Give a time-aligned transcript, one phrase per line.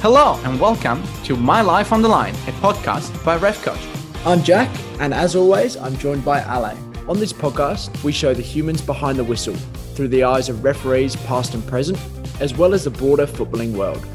[0.00, 3.80] Hello and welcome to My Life on the Line, a podcast by Ref Coach.
[4.24, 6.78] I'm Jack, and as always, I'm joined by Ale.
[7.08, 9.56] On this podcast, we show the humans behind the whistle
[9.96, 11.98] through the eyes of referees past and present,
[12.38, 14.06] as well as the broader footballing world.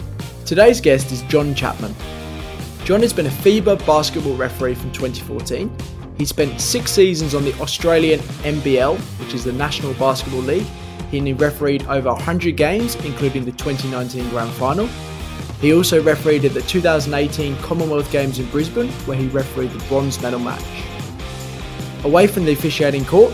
[0.45, 1.93] Today's guest is John Chapman.
[2.85, 5.69] John has been a FIBA basketball referee from 2014.
[6.17, 10.65] He spent six seasons on the Australian NBL, which is the National Basketball League.
[11.11, 14.87] He refereed over 100 games, including the 2019 Grand Final.
[15.63, 20.21] He also refereed at the 2018 Commonwealth Games in Brisbane, where he refereed the bronze
[20.21, 20.61] medal match.
[22.03, 23.33] Away from the officiating court,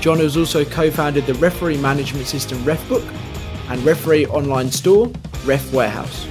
[0.00, 3.04] John has also co-founded the referee management system RefBook
[3.70, 5.10] and referee online store
[5.44, 6.28] Ref Warehouse.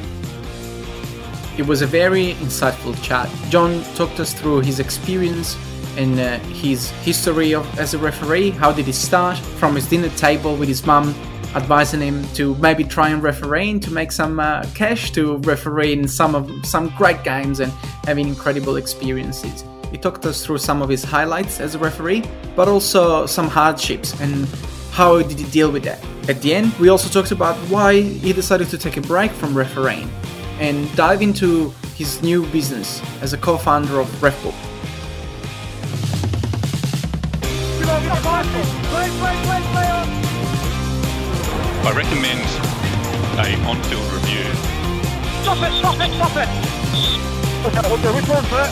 [1.57, 3.30] It was a very insightful chat.
[3.49, 5.57] John talked us through his experience
[5.98, 8.52] and uh, his history of, as a referee.
[8.52, 11.13] How did he start from his dinner table with his mum,
[11.56, 16.08] advising him to maybe try and referee to make some uh, cash, to referee in
[16.08, 17.72] some of some great games and
[18.05, 19.63] having incredible experiences.
[19.91, 22.24] He talked us through some of his highlights as a referee,
[22.55, 24.48] but also some hardships and
[24.91, 26.04] how did he deal with that.
[26.30, 29.55] At the end, we also talked about why he decided to take a break from
[29.58, 30.10] refereeing
[30.60, 34.55] and dive into his new business as a co-founder of RefBook.
[41.84, 42.42] I recommend
[43.40, 44.44] a on-field review.
[45.44, 45.74] Stop it!
[45.80, 46.12] Stop it!
[46.16, 46.50] Stop it!
[47.68, 48.66] Okay, which one, sir?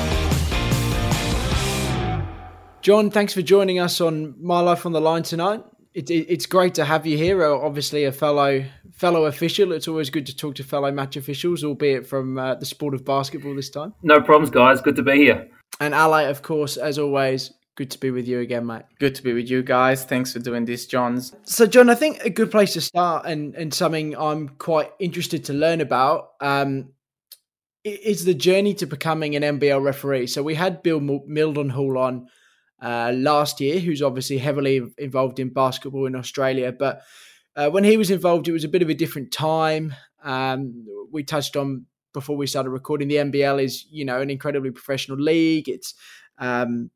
[2.82, 5.64] John, thanks for joining us on My Life on the Line tonight.
[5.94, 7.44] It, it, it's great to have you here.
[7.44, 9.72] Uh, obviously, a fellow fellow official.
[9.72, 13.06] It's always good to talk to fellow match officials, albeit from uh, the sport of
[13.06, 13.94] basketball this time.
[14.04, 14.82] No problems, guys.
[14.82, 15.48] Good to be here.
[15.80, 18.84] And Ale, of course, as always, Good to be with you again, mate.
[19.00, 20.06] Good to be with you guys.
[20.06, 21.36] Thanks for doing this, Johns.
[21.44, 25.44] So, John, I think a good place to start, and and something I'm quite interested
[25.46, 26.94] to learn about, um,
[27.84, 30.28] is the journey to becoming an NBL referee.
[30.28, 32.28] So, we had Bill Mildenhall on
[32.82, 37.02] uh, last year, who's obviously heavily involved in basketball in Australia, but
[37.58, 39.94] uh, when he was involved, it was a bit of a different time.
[40.24, 43.08] Um, we touched on before we started recording.
[43.08, 45.70] The NBL is, you know, an incredibly professional league.
[45.70, 45.94] It's
[46.38, 46.90] um,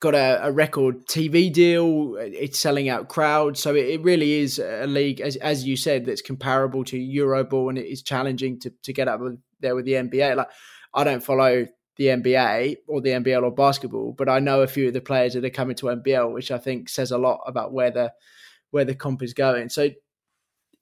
[0.00, 2.16] got a, a, record TV deal.
[2.18, 6.06] It's selling out crowds, so it, it, really is a league, as as you said,
[6.06, 9.20] that's comparable to Euroball, and it is challenging to to get up
[9.60, 10.36] there with the NBA.
[10.36, 10.50] Like
[10.94, 11.66] I don't follow
[11.96, 15.34] the NBA or the NBL or basketball, but I know a few of the players
[15.34, 18.12] that are coming to NBL, which I think says a lot about where the
[18.70, 19.68] where the comp is going.
[19.68, 19.90] So,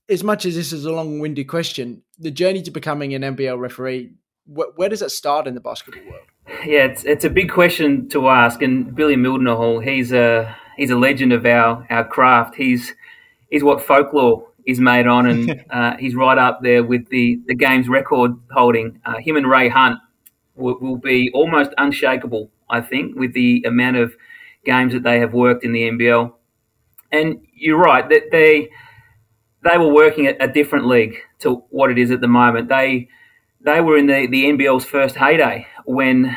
[0.09, 4.13] as much as this is a long-winded question, the journey to becoming an NBL referee,
[4.47, 6.27] wh- where does it start in the basketball world?
[6.65, 10.97] Yeah, it's it's a big question to ask, and Billy Mildenhall, he's a he's a
[10.97, 12.55] legend of our our craft.
[12.55, 12.95] He's
[13.51, 17.55] he's what folklore is made on, and uh, he's right up there with the the
[17.55, 19.01] game's record holding.
[19.05, 19.99] Uh, him and Ray Hunt
[20.55, 24.15] will, will, be almost unshakable, I think, with the amount of
[24.65, 26.33] games that they have worked in the NBL.
[27.13, 28.71] And you're right that they
[29.63, 32.69] they were working at a different league to what it is at the moment.
[32.69, 33.09] They
[33.67, 36.37] they were in the, the NBL's first heyday when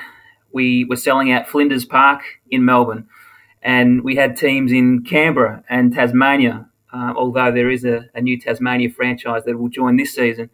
[0.52, 3.08] we were selling out Flinders Park in Melbourne.
[3.62, 8.40] And we had teams in Canberra and Tasmania, uh, although there is a, a, new
[8.40, 10.50] Tasmania franchise that will join this season.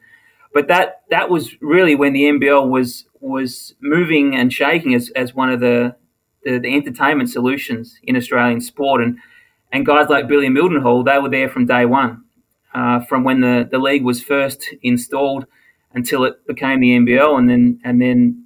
[0.53, 5.33] But that, that was really when the NBL was was moving and shaking as, as
[5.33, 5.95] one of the,
[6.43, 9.01] the, the entertainment solutions in Australian sport.
[9.01, 9.17] And,
[9.71, 12.25] and guys like Billy Mildenhall, they were there from day one,
[12.75, 15.47] uh, from when the, the league was first installed
[15.95, 18.45] until it became the NBL, and then and then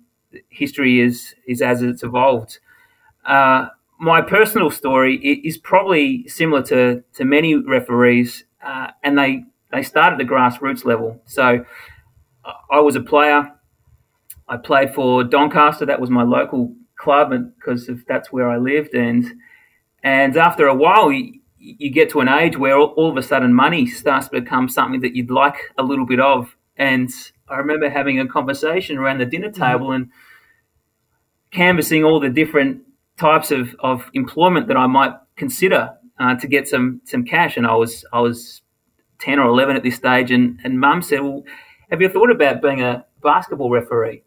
[0.50, 2.60] history is is as it's evolved.
[3.26, 3.68] Uh,
[4.00, 10.14] my personal story is probably similar to to many referees, uh, and they they start
[10.14, 11.22] at the grassroots level.
[11.26, 11.66] So
[12.72, 13.52] I was a player.
[14.48, 15.86] I played for Doncaster.
[15.86, 18.94] That was my local club, because that's where I lived.
[18.94, 19.26] And
[20.04, 23.24] and after a while, you, you get to an age where all, all, of a
[23.24, 26.56] sudden money starts to become something that you'd like a little bit of.
[26.78, 27.10] And
[27.50, 29.62] I remember having a conversation around the dinner mm-hmm.
[29.62, 30.10] table and
[31.52, 32.82] canvassing all the different
[33.18, 37.58] types of, of employment that I might consider uh, to get some some cash.
[37.58, 38.62] And I was I was
[39.20, 41.44] ten or eleven at this stage, and and Mum said, "Well,
[41.90, 44.24] have you thought about being a basketball referee?"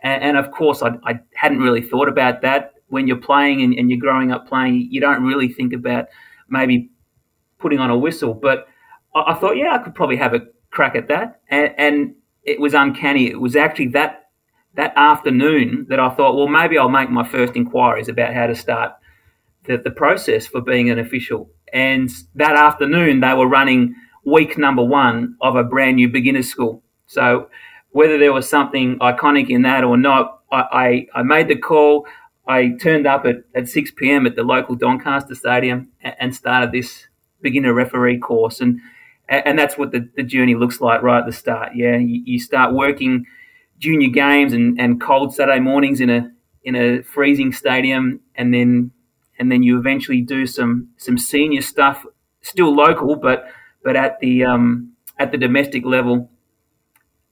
[0.00, 2.74] And, and of course, I, I, hadn't really thought about that.
[2.88, 6.06] When you're playing and, and you're growing up playing, you don't really think about
[6.48, 6.90] maybe
[7.58, 8.34] putting on a whistle.
[8.34, 8.68] But
[9.14, 10.40] I, I thought, yeah, I could probably have a
[10.70, 11.40] crack at that.
[11.48, 12.14] And, and
[12.44, 13.28] it was uncanny.
[13.28, 14.20] It was actually that
[14.74, 18.56] that afternoon that I thought, well, maybe I'll make my first inquiries about how to
[18.56, 18.92] start
[19.66, 21.48] the, the process for being an official.
[21.72, 23.94] And that afternoon, they were running
[24.24, 26.82] week number one of a brand new beginner's school.
[27.06, 27.50] So
[27.90, 32.06] whether there was something iconic in that or not, I, I, I made the call.
[32.46, 34.26] I turned up at, at 6 p.m.
[34.26, 37.06] at the local Doncaster Stadium and started this
[37.40, 38.60] beginner referee course.
[38.60, 38.80] And
[39.28, 41.72] and that's what the, the journey looks like right at the start.
[41.74, 43.26] Yeah, you, you start working
[43.78, 46.30] junior games and, and cold Saturday mornings in a
[46.62, 48.90] in a freezing stadium, and then
[49.38, 52.04] and then you eventually do some some senior stuff,
[52.42, 53.46] still local, but
[53.82, 56.30] but at the um, at the domestic level.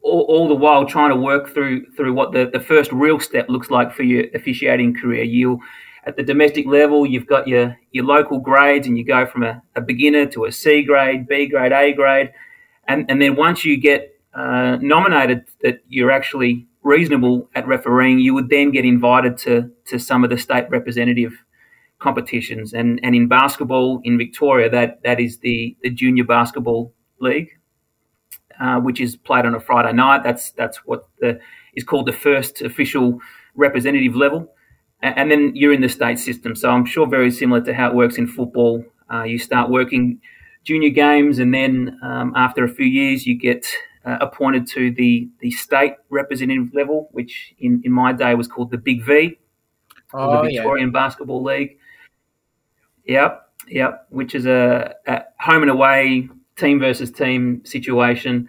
[0.04, 3.48] All, all, the while trying to work through through what the, the first real step
[3.48, 5.22] looks like for your officiating career.
[5.22, 5.60] You
[6.04, 9.62] at the domestic level, you've got your, your local grades and you go from a,
[9.76, 12.32] a beginner to a C grade, B grade, A grade.
[12.88, 18.34] And, and then once you get uh, nominated that you're actually reasonable at refereeing, you
[18.34, 21.32] would then get invited to, to some of the state representative
[22.00, 22.72] competitions.
[22.72, 27.50] And, and in basketball in Victoria, that, that is the, the Junior Basketball League,
[28.60, 30.24] uh, which is played on a Friday night.
[30.24, 31.38] That's, that's what the,
[31.74, 33.20] is called the first official
[33.54, 34.52] representative level
[35.02, 36.54] and then you're in the state system.
[36.54, 38.84] So I'm sure very similar to how it works in football.
[39.12, 40.20] Uh, you start working
[40.64, 43.66] junior games, and then um, after a few years, you get
[44.04, 48.70] uh, appointed to the the state representative level, which in, in my day was called
[48.70, 49.38] the Big V,
[50.14, 50.92] oh, the Victorian yeah.
[50.92, 51.78] Basketball League.
[53.04, 58.48] Yep, yep, which is a, a home and away team versus team situation.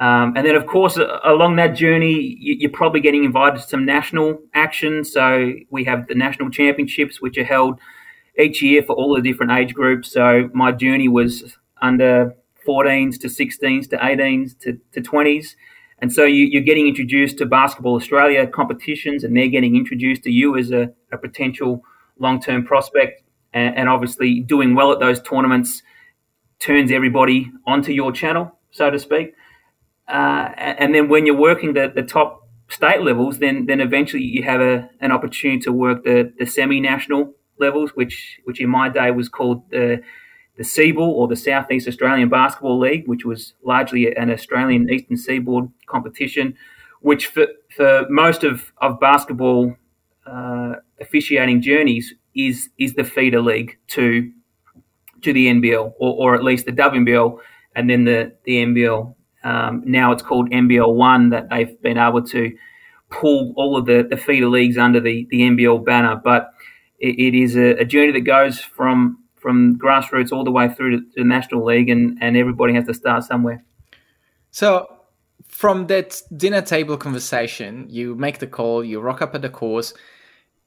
[0.00, 4.38] Um, and then, of course, along that journey, you're probably getting invited to some national
[4.54, 5.04] action.
[5.04, 7.78] So we have the national championships, which are held
[8.38, 10.10] each year for all the different age groups.
[10.10, 12.34] So my journey was under
[12.66, 15.54] 14s to 16s to 18s to, to 20s.
[15.98, 20.30] And so you, are getting introduced to Basketball Australia competitions, and they're getting introduced to
[20.30, 21.82] you as a, a potential
[22.18, 23.22] long term prospect.
[23.52, 25.82] And, and obviously, doing well at those tournaments
[26.58, 29.34] turns everybody onto your channel, so to speak.
[30.10, 34.42] Uh, and then when you're working the, the top state levels, then then eventually you
[34.42, 39.10] have a, an opportunity to work the, the semi-national levels, which which in my day
[39.10, 40.02] was called the
[40.56, 45.70] the SEABL or the Southeast Australian Basketball League, which was largely an Australian Eastern Seaboard
[45.86, 46.54] competition,
[47.00, 49.74] which for, for most of, of basketball
[50.26, 54.30] uh, officiating journeys is is the feeder league to
[55.22, 57.38] to the NBL or, or at least the WNBL
[57.74, 62.22] and then the, the NBL um, now it's called NBL One that they've been able
[62.24, 62.56] to
[63.10, 66.20] pull all of the, the feeder leagues under the, the NBL banner.
[66.22, 66.50] But
[66.98, 71.00] it, it is a, a, journey that goes from from grassroots all the way through
[71.00, 73.64] to, the national league, and, and everybody has to start somewhere.
[74.50, 74.86] So
[75.48, 79.94] from that dinner table conversation, you make the call, you rock up at the course,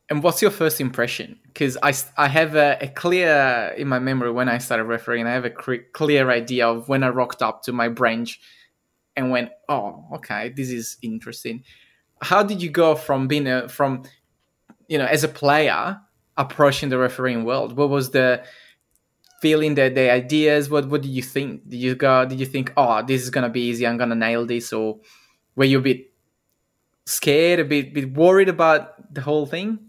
[0.09, 1.39] and what's your first impression?
[1.45, 5.33] Because I, I have a, a, clear in my memory when I started refereeing, I
[5.33, 8.41] have a clear idea of when I rocked up to my branch
[9.15, 11.63] and went, "Oh, okay, this is interesting."
[12.21, 14.03] How did you go from being a from
[14.87, 15.99] you know as a player
[16.37, 17.77] approaching the refereeing world?
[17.77, 18.43] What was the
[19.41, 20.69] feeling that the ideas?
[20.69, 21.67] What what did you think?
[21.67, 22.25] Did you go?
[22.25, 23.85] Did you think, "Oh, this is gonna be easy.
[23.85, 24.99] I'm gonna nail this," or
[25.55, 26.11] were you a bit
[27.05, 29.79] scared, a bit bit worried about the whole thing?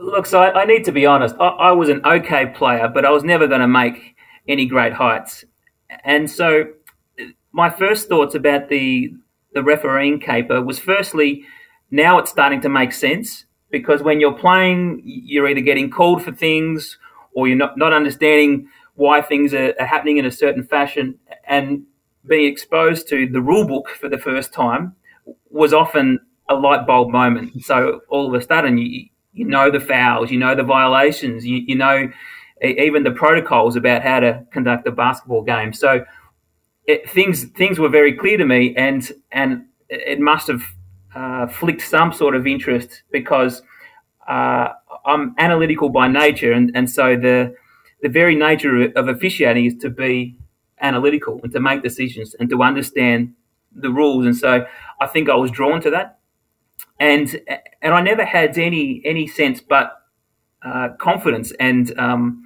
[0.00, 1.34] Look, so I, I need to be honest.
[1.40, 4.16] I, I was an okay player, but I was never going to make
[4.48, 5.44] any great heights,
[6.04, 6.64] and so
[7.54, 9.14] my first thoughts about the
[9.54, 11.44] the refereeing caper was firstly,
[11.92, 16.32] now it's starting to make sense because when you're playing, you're either getting called for
[16.32, 16.98] things
[17.36, 21.84] or you're not, not understanding why things are, are happening in a certain fashion and
[22.26, 24.96] being exposed to the rule book for the first time
[25.50, 27.62] was often a light bulb moment.
[27.62, 31.58] So all of a sudden, you you know the fouls, you know the violations, you,
[31.64, 32.10] you know
[32.62, 35.72] even the protocols about how to conduct a basketball game.
[35.72, 36.04] So
[36.86, 40.62] it, things things were very clear to me, and and it must have
[41.14, 43.62] uh, flicked some sort of interest because
[44.28, 44.68] uh,
[45.06, 47.54] I'm analytical by nature, and, and so the
[48.02, 50.36] the very nature of officiating is to be
[50.80, 53.34] analytical and to make decisions and to understand
[53.72, 54.26] the rules.
[54.26, 54.66] And so
[55.00, 56.18] I think I was drawn to that,
[56.98, 57.40] and
[57.82, 59.92] and I never had any any sense but
[60.64, 62.44] uh, confidence, and um,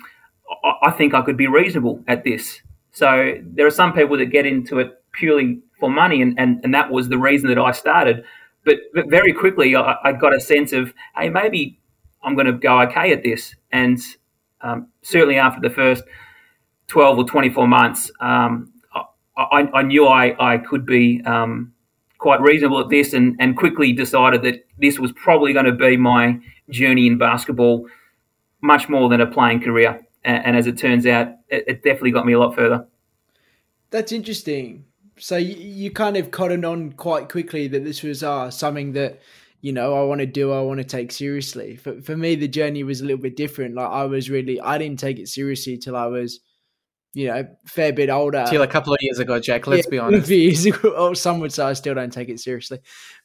[0.64, 2.62] I, I think I could be reasonable at this.
[2.98, 6.74] So there are some people that get into it purely for money, and, and, and
[6.74, 8.24] that was the reason that I started.
[8.64, 11.78] But, but very quickly, I, I got a sense of, hey, maybe
[12.24, 13.54] I'm going to go okay at this.
[13.70, 14.00] And
[14.62, 16.02] um, certainly after the first
[16.88, 18.72] 12 or 24 months, um,
[19.36, 21.72] I, I, knew I, I could be um,
[22.18, 25.96] quite reasonable at this and, and quickly decided that this was probably going to be
[25.96, 27.86] my journey in basketball
[28.60, 32.12] much more than a playing career and, and as it turns out, it, it, definitely
[32.12, 32.86] got me a lot further.
[33.90, 34.84] That's interesting
[35.18, 39.20] So you, you kind of cottoned on quite quickly that this was uh, something that
[39.60, 40.52] you know I want to do.
[40.52, 41.76] I want to take seriously.
[41.76, 43.74] For for me, the journey was a little bit different.
[43.74, 46.40] Like I was really I didn't take it seriously till I was
[47.18, 48.44] you know, fair bit older.
[48.48, 49.66] Till a couple of years ago, Jack.
[49.66, 50.28] Let's Yeah, be honest.
[50.30, 52.78] years ago, or some would say I still don't take it seriously,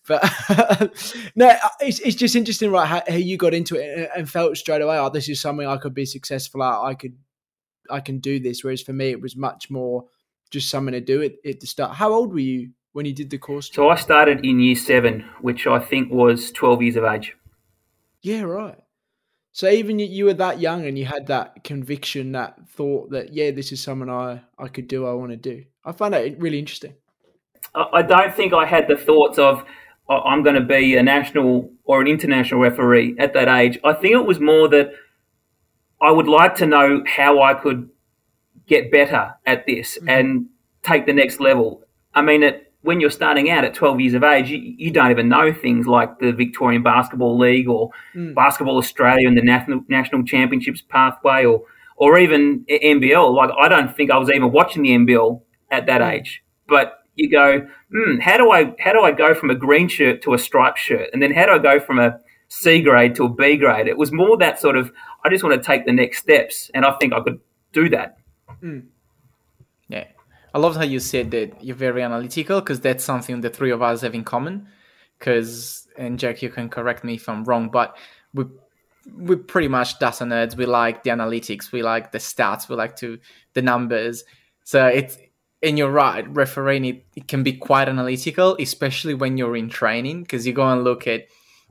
[0.07, 0.23] but
[1.35, 2.87] no, uh, it's it's just interesting, right?
[2.87, 5.67] How, how you got into it and, and felt straight away, oh, this is something
[5.67, 6.81] I could be successful at.
[6.81, 7.15] I could,
[7.87, 8.63] I can do this.
[8.63, 10.05] Whereas for me, it was much more
[10.49, 11.95] just something to do it at the start.
[11.95, 13.69] How old were you when you did the course?
[13.71, 17.35] So I started in year seven, which I think was 12 years of age.
[18.23, 18.82] Yeah, right.
[19.53, 23.33] So even you, you were that young and you had that conviction, that thought that
[23.33, 25.05] yeah, this is something I I could do.
[25.05, 25.63] I want to do.
[25.85, 26.95] I find that really interesting.
[27.75, 29.63] I don't think I had the thoughts of
[30.09, 33.79] "Oh, I'm going to be a national or an international referee at that age.
[33.83, 34.91] I think it was more that
[36.01, 37.89] I would like to know how I could
[38.67, 40.09] get better at this mm-hmm.
[40.09, 40.45] and
[40.81, 41.83] take the next level.
[42.13, 45.09] I mean, it, when you're starting out at 12 years of age, you, you don't
[45.09, 48.33] even know things like the Victorian Basketball League or hmm.
[48.33, 51.63] Basketball Australia and the national national championships pathway or
[51.95, 53.33] or even NBL.
[53.33, 56.07] Like I don't think I was even watching the NBL at that hmm.
[56.07, 56.43] age.
[56.67, 60.21] But you go, hmm, how do I how do I go from a green shirt
[60.23, 63.25] to a striped shirt, and then how do I go from a C grade to
[63.25, 63.87] a B grade?
[63.87, 64.91] It was more that sort of
[65.23, 67.39] I just want to take the next steps, and I think I could
[67.71, 68.17] do that.
[68.59, 68.79] Hmm.
[69.87, 70.07] Yeah.
[70.53, 73.81] I loved how you said that you're very analytical because that's something the three of
[73.81, 74.67] us have in common.
[75.17, 77.95] Because, and Jack, you can correct me if I'm wrong, but
[78.33, 78.45] we
[79.17, 80.55] we pretty much data nerds.
[80.55, 83.19] We like the analytics, we like the stats, we like to
[83.53, 84.23] the numbers.
[84.63, 85.17] So it's
[85.61, 90.23] and you're right, refereeing it, it can be quite analytical, especially when you're in training,
[90.23, 91.27] because you go and look at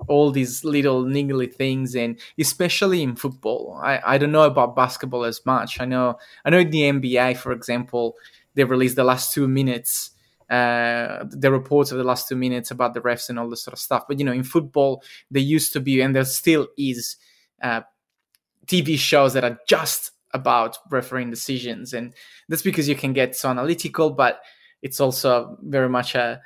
[0.08, 3.78] all these little niggly things and especially in football.
[3.82, 5.80] I, I don't know about basketball as much.
[5.80, 8.16] I know I know the NBA, for example,
[8.54, 10.12] they released the last two minutes
[10.52, 13.72] uh, the reports of the last two minutes about the refs and all this sort
[13.72, 14.04] of stuff.
[14.06, 17.16] But you know, in football, there used to be, and there still is,
[17.62, 17.80] uh,
[18.66, 22.12] TV shows that are just about refereeing decisions, and
[22.50, 24.42] that's because you can get so analytical, but
[24.82, 26.42] it's also very much a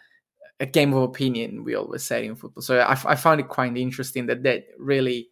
[0.60, 1.64] a game of opinion.
[1.64, 2.62] We always say in football.
[2.62, 5.30] So I, I found it quite interesting that that really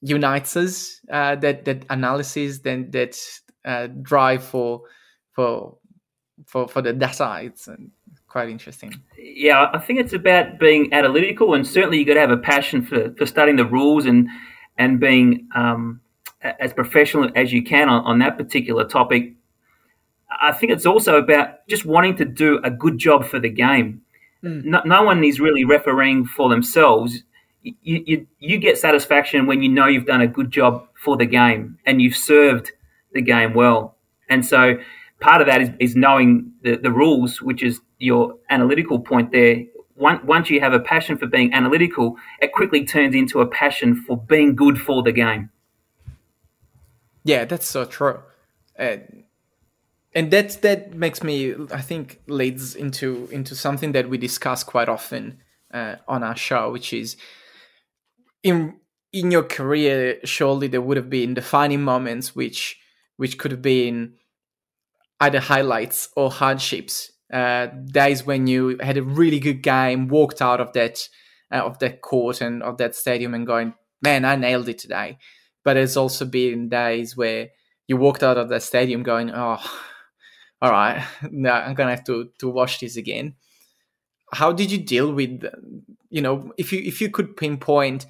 [0.00, 1.00] unites us.
[1.10, 3.18] Uh, that that analysis, then that
[3.64, 4.82] uh, drive for
[5.34, 5.76] for
[6.46, 7.40] for for the data.
[7.42, 7.68] It's
[8.28, 8.94] quite interesting.
[9.18, 12.84] Yeah, I think it's about being analytical, and certainly you got to have a passion
[12.84, 14.28] for, for studying the rules and
[14.78, 16.00] and being um,
[16.42, 19.34] as professional as you can on, on that particular topic.
[20.42, 24.02] I think it's also about just wanting to do a good job for the game.
[24.42, 27.22] No, no one is really refereeing for themselves.
[27.62, 31.24] You, you you get satisfaction when you know you've done a good job for the
[31.24, 32.72] game and you've served
[33.14, 33.96] the game well.
[34.28, 34.78] And so
[35.20, 39.64] part of that is, is knowing the, the rules, which is your analytical point there.
[39.96, 43.94] Once, once you have a passion for being analytical, it quickly turns into a passion
[43.94, 45.50] for being good for the game.
[47.24, 48.20] Yeah, that's so true.
[48.76, 49.24] And
[50.14, 54.88] and that that makes me I think leads into into something that we discuss quite
[54.88, 55.40] often
[55.72, 57.16] uh, on our show, which is
[58.42, 58.74] in
[59.12, 62.78] in your career, surely there would have been defining moments which
[63.16, 64.14] which could have been
[65.24, 67.10] either highlights or hardships.
[67.32, 71.08] Uh, days when you had a really good game, walked out of that
[71.52, 75.18] uh, of that court and of that stadium and going, man, I nailed it today.
[75.64, 77.48] But there's also been days where
[77.88, 79.62] you walked out of that stadium going, oh,
[80.62, 83.34] all right, I'm gonna have to to watch this again.
[84.32, 85.44] How did you deal with,
[86.10, 88.06] you know, if you if you could pinpoint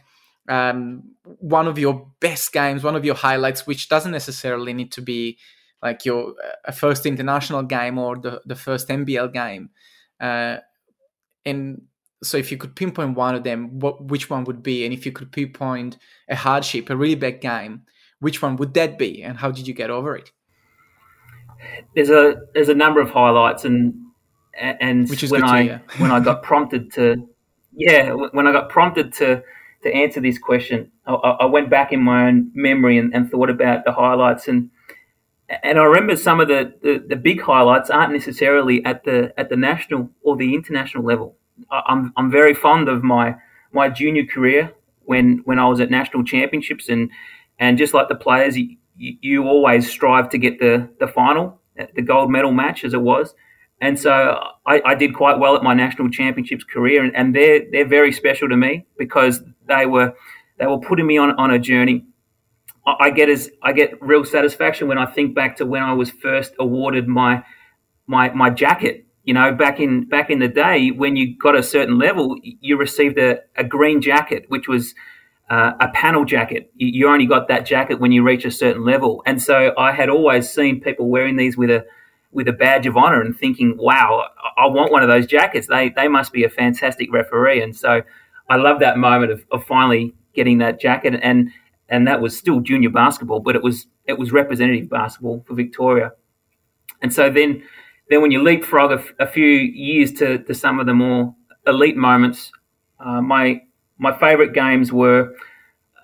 [0.49, 5.03] um, one of your best games, one of your highlights, which doesn't necessarily need to
[5.03, 5.39] be
[5.85, 6.35] like your
[6.67, 9.69] uh, first international game or the, the first NBL game.
[10.19, 10.57] Uh,
[11.45, 11.83] and
[12.23, 14.85] so if you could pinpoint one of them, what which one would be?
[14.85, 15.99] And if you could pinpoint
[16.29, 17.83] a hardship, a really bad game,
[18.21, 19.23] which one would that be?
[19.23, 20.33] And how did you get over it?
[21.95, 23.95] There's a there's a number of highlights, and
[24.59, 25.83] and Which is when I hear.
[25.99, 27.29] when I got prompted to
[27.77, 29.43] yeah when I got prompted to
[29.83, 33.51] to answer this question, I, I went back in my own memory and, and thought
[33.51, 34.71] about the highlights and
[35.49, 39.51] and I remember some of the, the, the big highlights aren't necessarily at the at
[39.51, 41.37] the national or the international level.
[41.71, 43.37] I, I'm I'm very fond of my
[43.73, 44.73] my junior career
[45.05, 47.11] when when I was at national championships and
[47.59, 51.87] and just like the players, you, you always strive to get the the final, uh,
[51.95, 53.35] the gold medal match as it was.
[53.81, 57.61] And so I, I did quite well at my national championships career, and, and they're
[57.71, 60.15] they're very special to me because they were
[60.59, 62.07] they were putting me on on a journey
[62.87, 66.11] I get as I get real satisfaction when I think back to when I was
[66.11, 67.45] first awarded my
[68.07, 71.63] my my jacket you know, back in back in the day, when you got a
[71.63, 74.95] certain level, you received a, a green jacket, which was
[75.51, 76.71] uh, a panel jacket.
[76.77, 80.11] You, only got that jacket when you reach a certain level, and so I had
[80.11, 81.87] always seen people wearing these with a
[82.33, 85.69] with a badge of honor and thinking, "Wow, I want one of those jackets.
[85.69, 88.03] They they must be a fantastic referee." And so
[88.51, 91.51] I love that moment of, of finally getting that jacket, and
[91.89, 96.13] and that was still junior basketball, but it was it was representative basketball for Victoria.
[97.03, 97.63] And so then
[98.11, 101.35] then when you leapfrog a, a few years to, to some of the more
[101.67, 102.53] elite moments,
[103.01, 103.63] uh, my
[103.99, 105.35] my favourite games were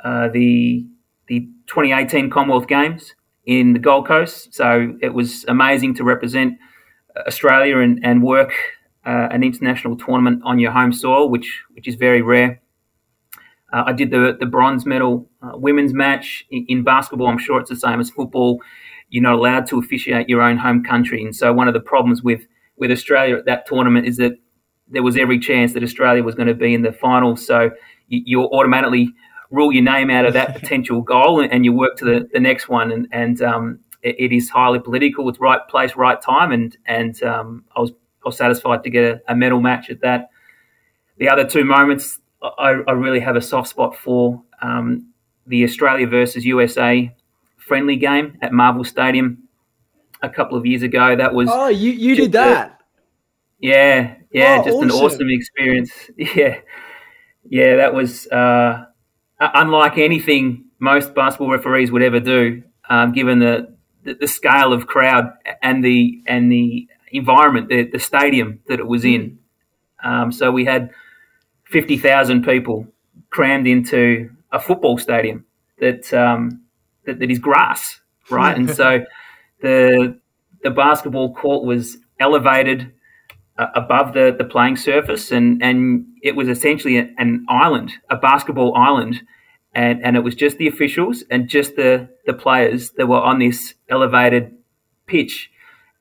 [0.04, 0.86] uh, the
[1.26, 3.14] the 2018 Commonwealth Games
[3.46, 4.54] in the Gold Coast.
[4.54, 6.58] So it was amazing to represent
[7.26, 8.52] Australia and, and work
[9.06, 12.60] uh, an international tournament on your home soil, which which is very rare.
[13.72, 17.28] Uh, I did the the bronze medal uh, women's match in, in, basketball.
[17.28, 18.60] I'm sure it's the same as football.
[19.08, 22.22] You're not allowed to officiate your own home country, and so one of the problems
[22.22, 22.42] with
[22.76, 24.32] with Australia at that tournament is that
[24.88, 27.36] there was every chance that Australia was going to be in the final.
[27.36, 27.70] So
[28.08, 29.12] you, you automatically
[29.50, 32.40] rule your name out of that potential goal, and, and, you work to the, the
[32.40, 32.90] next one.
[32.90, 35.28] And, and um, it, it is highly political.
[35.28, 39.04] It's right place, right time, and and um, I was I was satisfied to get
[39.04, 40.30] a, a medal match at that.
[41.18, 45.12] The other two moments I, I really have a soft spot for um,
[45.46, 47.14] the Australia versus USA
[47.56, 49.44] friendly game at Marvel Stadium
[50.22, 51.16] a couple of years ago.
[51.16, 52.80] That was oh, you you did that.
[53.58, 54.90] yeah, yeah, oh, just awesome.
[54.90, 55.92] an awesome experience.
[56.16, 56.60] Yeah,
[57.48, 58.84] yeah, that was uh,
[59.38, 64.86] unlike anything most basketball referees would ever do, um, given the, the, the scale of
[64.86, 65.30] crowd
[65.62, 69.38] and the and the environment, the, the stadium that it was in.
[70.00, 70.08] Hmm.
[70.08, 70.90] Um, so we had
[71.70, 72.86] 50,000 people
[73.30, 75.44] crammed into a football stadium
[75.78, 76.62] that, um,
[77.06, 78.56] that, that is grass, right?
[78.56, 79.04] and so
[79.62, 80.18] the,
[80.62, 82.92] the basketball court was elevated
[83.58, 88.74] uh, above the, the playing surface and, and it was essentially an island, a basketball
[88.76, 89.22] island.
[89.72, 93.38] And, and it was just the officials and just the, the players that were on
[93.38, 94.52] this elevated
[95.06, 95.48] pitch.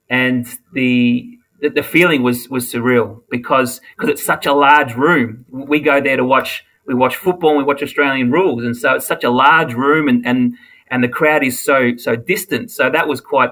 [0.10, 5.46] And the the, the feeling was was surreal because because it's such a large room.
[5.50, 8.96] We go there to watch we watch football, and we watch Australian rules, and so
[8.96, 10.56] it's such a large room, and and
[10.90, 12.72] and the crowd is so so distant.
[12.72, 13.52] So that was quite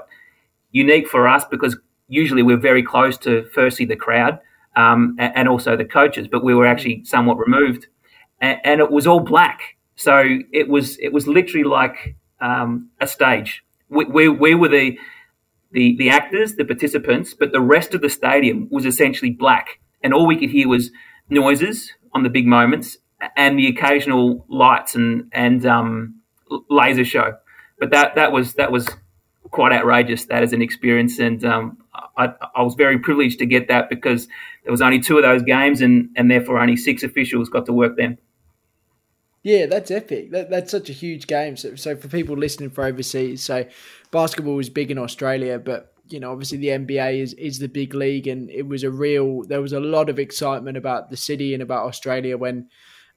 [0.72, 4.40] unique for us because usually we're very close to firstly the crowd
[4.76, 7.88] um, and, also the coaches, but we were actually somewhat removed,
[8.40, 9.76] and, and, it was all black.
[9.96, 13.64] So it was it was literally like um, a stage.
[13.90, 14.98] We, we, we were the
[15.72, 19.80] the, the actors, the participants, but the rest of the stadium was essentially black.
[20.02, 20.92] And all we could hear was
[21.30, 22.98] noises on the big moments
[23.36, 26.22] and the occasional lights and, and um,
[26.70, 27.36] laser show.
[27.80, 28.88] But that, that was that was
[29.52, 31.20] quite outrageous, that as an experience.
[31.20, 31.78] And um,
[32.18, 34.28] I, I was very privileged to get that because
[34.64, 37.74] there was only two of those games and, and therefore only six officials got to
[37.74, 38.18] work them.
[39.48, 40.32] Yeah, that's epic.
[40.32, 41.56] That, that's such a huge game.
[41.56, 43.64] So, so for people listening for overseas, so
[44.12, 47.94] basketball is big in Australia, but you know, obviously the NBA is is the big
[47.94, 49.44] league, and it was a real.
[49.44, 52.68] There was a lot of excitement about the city and about Australia when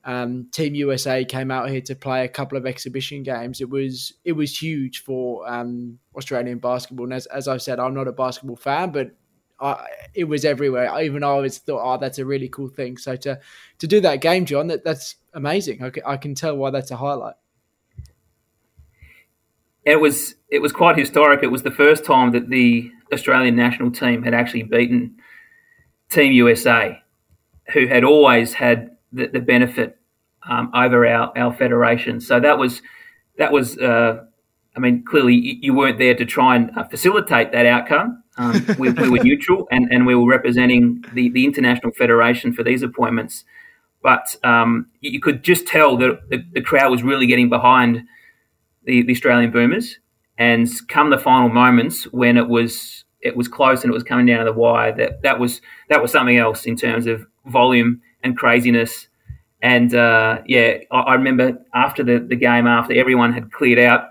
[0.05, 3.61] um, Team USA came out here to play a couple of exhibition games.
[3.61, 7.07] It was it was huge for um, Australian basketball.
[7.07, 9.17] And as as I've said, I'm not a basketball fan, but
[9.61, 11.01] I, it was everywhere.
[11.03, 12.97] Even I always thought, oh, that's a really cool thing.
[12.97, 13.41] So to
[13.79, 15.83] to do that game, John, that that's amazing.
[15.83, 17.35] I can, I can tell why that's a highlight.
[19.85, 21.43] It was it was quite historic.
[21.43, 25.17] It was the first time that the Australian national team had actually beaten
[26.11, 27.03] Team USA,
[27.73, 29.99] who had always had the, the benefit
[30.49, 32.21] um, over our, our federation.
[32.21, 32.83] So that was
[33.39, 33.79] that was.
[33.79, 34.25] Uh,
[34.77, 38.20] I mean, clearly you weren't there to try and uh, facilitate that outcome.
[38.37, 42.63] Um, we, we, were neutral and, and we were representing the, the international federation for
[42.63, 43.45] these appointments.
[44.03, 48.05] But um, you could just tell that the, the, crowd was really getting behind
[48.85, 49.99] the, the Australian Boomers.
[50.39, 54.25] And come the final moments when it was it was close and it was coming
[54.25, 58.01] down to the wire, that that was that was something else in terms of volume
[58.23, 59.09] and craziness.
[59.63, 64.09] And uh, yeah, I, I, remember after the, the game, after everyone had cleared out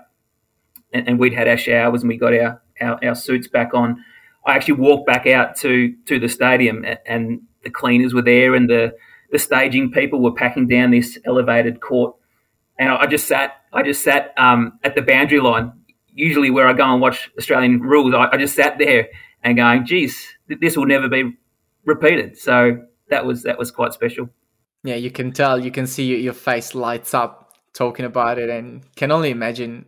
[0.92, 4.04] and, and we'd had our showers and we got our, our, our suits back on,
[4.46, 8.68] I actually walked back out to to the stadium and the cleaners were there and
[8.68, 8.94] the
[9.30, 12.16] the staging people were packing down this elevated court,
[12.78, 13.52] and I just sat.
[13.72, 15.72] I just sat um, at the boundary line.
[16.12, 19.08] Usually, where I go and watch Australian rules, I, I just sat there
[19.42, 21.36] and going, "Geez, this will never be
[21.84, 24.28] repeated." So that was that was quite special.
[24.82, 25.58] Yeah, you can tell.
[25.58, 29.86] You can see your face lights up talking about it, and can only imagine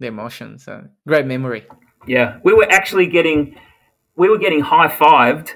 [0.00, 0.64] the emotions.
[0.64, 1.66] So great memory.
[2.08, 3.56] Yeah, we were actually getting
[4.16, 5.54] we were getting high fived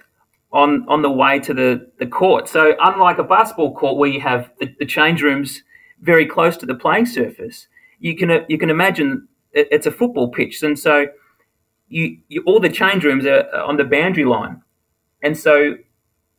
[0.52, 2.48] on on the way to the the court.
[2.48, 5.62] So unlike a basketball court where you have the, the change rooms
[6.00, 10.28] very close to the playing surface, you can you can imagine it, it's a football
[10.30, 11.06] pitch, and so
[11.88, 14.62] you, you all the change rooms are on the boundary line,
[15.22, 15.76] and so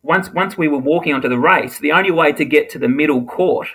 [0.04, 2.88] once once we were walking onto the race, the only way to get to the
[2.88, 3.68] middle court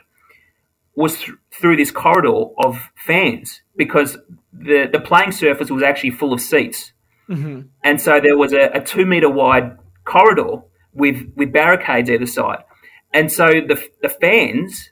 [0.95, 4.19] was th- through this corridor of fans because
[4.53, 6.93] the the playing surface was actually full of seats,
[7.29, 7.69] Mm-hmm.
[7.85, 10.63] and so there was a, a two meter wide corridor
[10.95, 12.65] with with barricades either side,
[13.13, 14.91] and so the the fans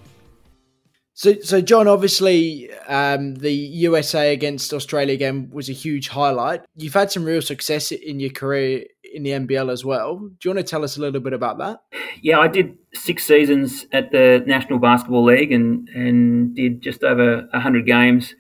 [1.17, 6.63] So, so John, obviously, um, the USA against Australia game was a huge highlight.
[6.75, 10.19] You've had some real success in your career in the NBL as well.
[10.19, 11.83] Do you want to tell us a little bit about that?
[12.21, 17.49] Yeah, I did six seasons at the National Basketball League and and did just over
[17.53, 18.35] hundred games.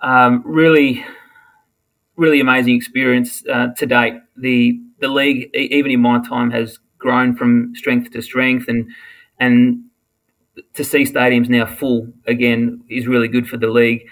[0.00, 1.04] Um, really,
[2.16, 4.14] really amazing experience uh, to date.
[4.36, 8.90] The the league, even in my time, has grown from strength to strength, and
[9.38, 9.84] and
[10.74, 14.06] to see stadiums now full again is really good for the league.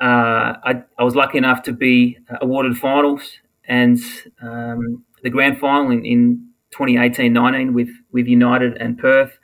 [0.00, 3.98] Uh, I, I was lucky enough to be awarded finals and
[4.42, 9.36] um, the grand final in, in 2018-19 with, with United and Perth.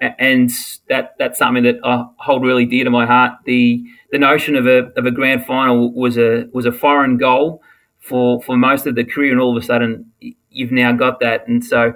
[0.00, 0.48] And
[0.88, 3.32] that that's something that I hold really dear to my heart.
[3.46, 7.62] The the notion of a of a grand final was a was a foreign goal
[8.00, 10.12] for for most of the career, and all of a sudden
[10.50, 11.94] you've now got that, and so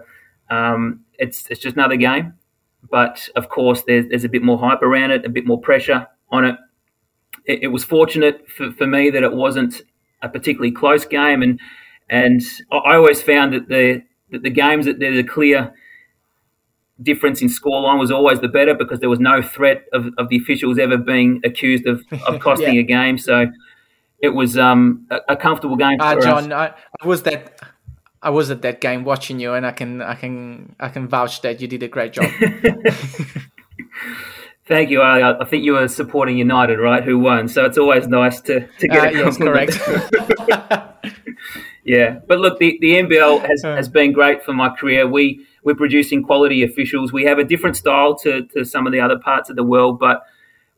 [0.49, 2.35] um, it's it's just another game.
[2.89, 6.07] But of course, there's there's a bit more hype around it, a bit more pressure
[6.31, 6.57] on it.
[7.45, 9.83] It, it was fortunate for, for me that it wasn't
[10.23, 11.61] a particularly close game, and
[12.11, 12.43] and
[12.73, 15.73] I always found that the that the games that there's a clear
[17.01, 20.37] difference in scoreline was always the better because there was no threat of, of the
[20.37, 22.81] officials ever being accused of, of costing yeah.
[22.81, 23.17] a game.
[23.19, 23.47] So
[24.21, 26.01] it was um, a, a, comfortable game.
[26.01, 27.61] Uh, John, I, I, was that
[28.21, 31.43] I was at that game watching you, and I can I can I can vouch
[31.43, 32.31] that you did a great job.
[34.67, 35.01] Thank you.
[35.01, 37.03] I, I, think you were supporting United, right?
[37.03, 37.49] Who won?
[37.49, 39.81] So it's always nice to, to get uh, a yes, correct.
[41.89, 45.09] yeah, but look, the, the NBL has, has been great for my career.
[45.09, 47.15] We we're producing quality officials.
[47.15, 49.99] We have a different style to, to some of the other parts of the world,
[49.99, 50.23] but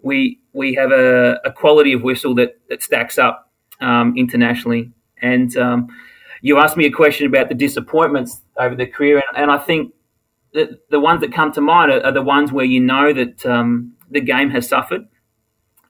[0.02, 4.92] we we have a, a quality of whistle that, that stacks up um, internationally.
[5.20, 5.88] And um,
[6.42, 9.92] you asked me a question about the disappointments over the career, and, and I think
[10.54, 13.44] the, the ones that come to mind are, are the ones where you know that
[13.44, 15.08] um, the game has suffered,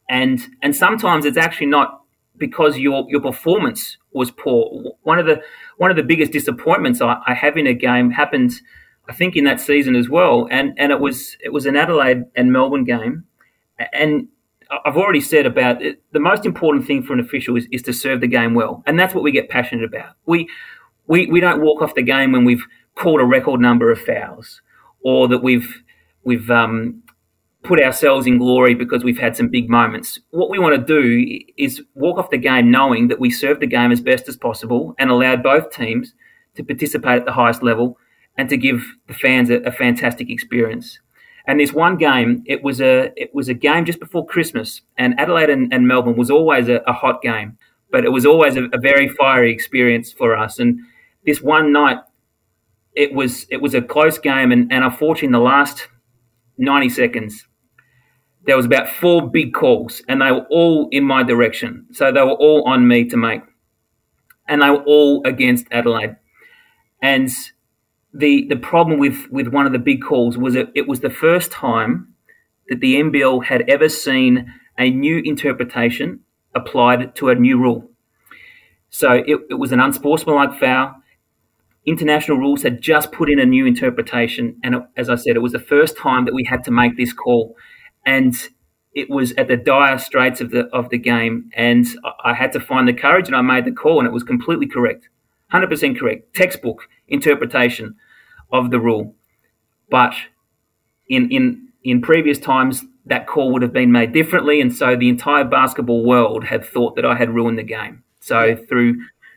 [0.09, 2.00] and and sometimes it's actually not
[2.40, 4.94] because your your performance was poor.
[5.03, 5.40] One of the
[5.76, 8.61] one of the biggest disappointments I, I have in a game happened,
[9.09, 12.24] I think, in that season as well, and and it was it was an Adelaide
[12.35, 13.24] and Melbourne game,
[13.92, 14.26] and
[14.85, 17.92] I've already said about it, the most important thing for an official is, is to
[17.92, 20.14] serve the game well, and that's what we get passionate about.
[20.26, 20.48] We
[21.07, 24.62] we we don't walk off the game when we've called a record number of fouls,
[25.05, 25.83] or that we've
[26.24, 27.03] we've um,
[27.62, 30.18] put ourselves in glory because we've had some big moments.
[30.31, 33.66] What we want to do is walk off the game knowing that we served the
[33.66, 36.14] game as best as possible and allowed both teams
[36.55, 37.99] to participate at the highest level
[38.37, 40.99] and to give the fans a, a fantastic experience.
[41.46, 45.18] And this one game, it was a it was a game just before Christmas, and
[45.18, 47.59] Adelaide and, and Melbourne was always a, a, hot game,
[47.90, 50.59] but it was always a, a very fiery experience for us.
[50.59, 50.81] And
[51.27, 51.99] this one night,
[52.94, 55.88] it was it was a close game, and, and unfortunately, in the last
[56.59, 57.46] ninety seconds,
[58.51, 61.87] there was about four big calls, and they were all in my direction.
[61.93, 63.43] So they were all on me to make,
[64.49, 66.17] and they were all against Adelaide.
[67.01, 67.31] And
[68.13, 71.11] the the problem with with one of the big calls was that it was the
[71.11, 72.13] first time
[72.69, 76.21] that the NBL had ever seen a new interpretation
[76.53, 77.89] applied to a new rule.
[78.89, 80.97] So it, it was an unsportsmanlike foul.
[81.87, 85.41] International rules had just put in a new interpretation, and it, as I said, it
[85.41, 87.55] was the first time that we had to make this call,
[88.05, 88.35] and
[88.95, 91.87] it was at the dire straits of the of the game, and
[92.25, 94.67] I had to find the courage, and I made the call, and it was completely
[94.67, 95.09] correct,
[95.49, 97.97] hundred percent correct, textbook interpretation
[98.53, 99.15] of the rule.
[99.91, 100.15] But
[101.09, 105.09] in in in previous times, that call would have been made differently, and so the
[105.09, 108.03] entire basketball world had thought that I had ruined the game.
[108.21, 108.97] So through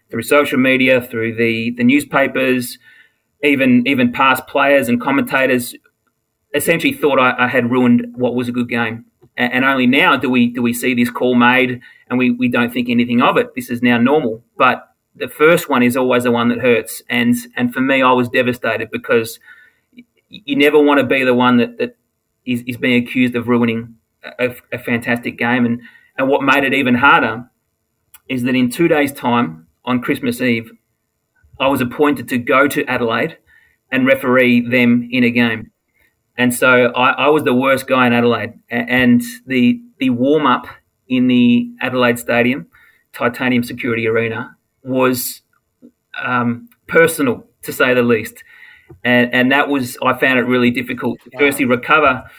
[0.10, 2.78] through social media, through the the newspapers,
[3.44, 5.76] even even past players and commentators,
[6.54, 9.06] essentially thought I, I had ruined what was a good game.
[9.36, 12.48] And, and, only now do we do we see this call made, and we we
[12.48, 13.56] don't think anything of it.
[13.56, 17.02] This is now normal, but the first one is always the one that hurts.
[17.10, 19.40] And and for me, I was devastated because
[20.28, 21.96] you never want to be the one that, that
[22.46, 23.96] is, is being accused of ruining
[24.40, 25.66] a, a fantastic game.
[25.66, 25.82] And,
[26.18, 27.50] and what made it even harder
[28.28, 30.72] is that in two days' time, on Christmas Eve,
[31.60, 33.38] I was appointed to go to Adelaide
[33.92, 35.72] and referee them in a game.
[36.38, 38.54] And so I, I was the worst guy in Adelaide.
[38.70, 40.66] And the, the warm up
[41.08, 42.68] in the Adelaide Stadium,
[43.14, 45.42] Titanium Security Arena, was
[46.24, 48.44] um, personal to say the least
[49.04, 52.30] and and that was I found it really difficult to firstly recover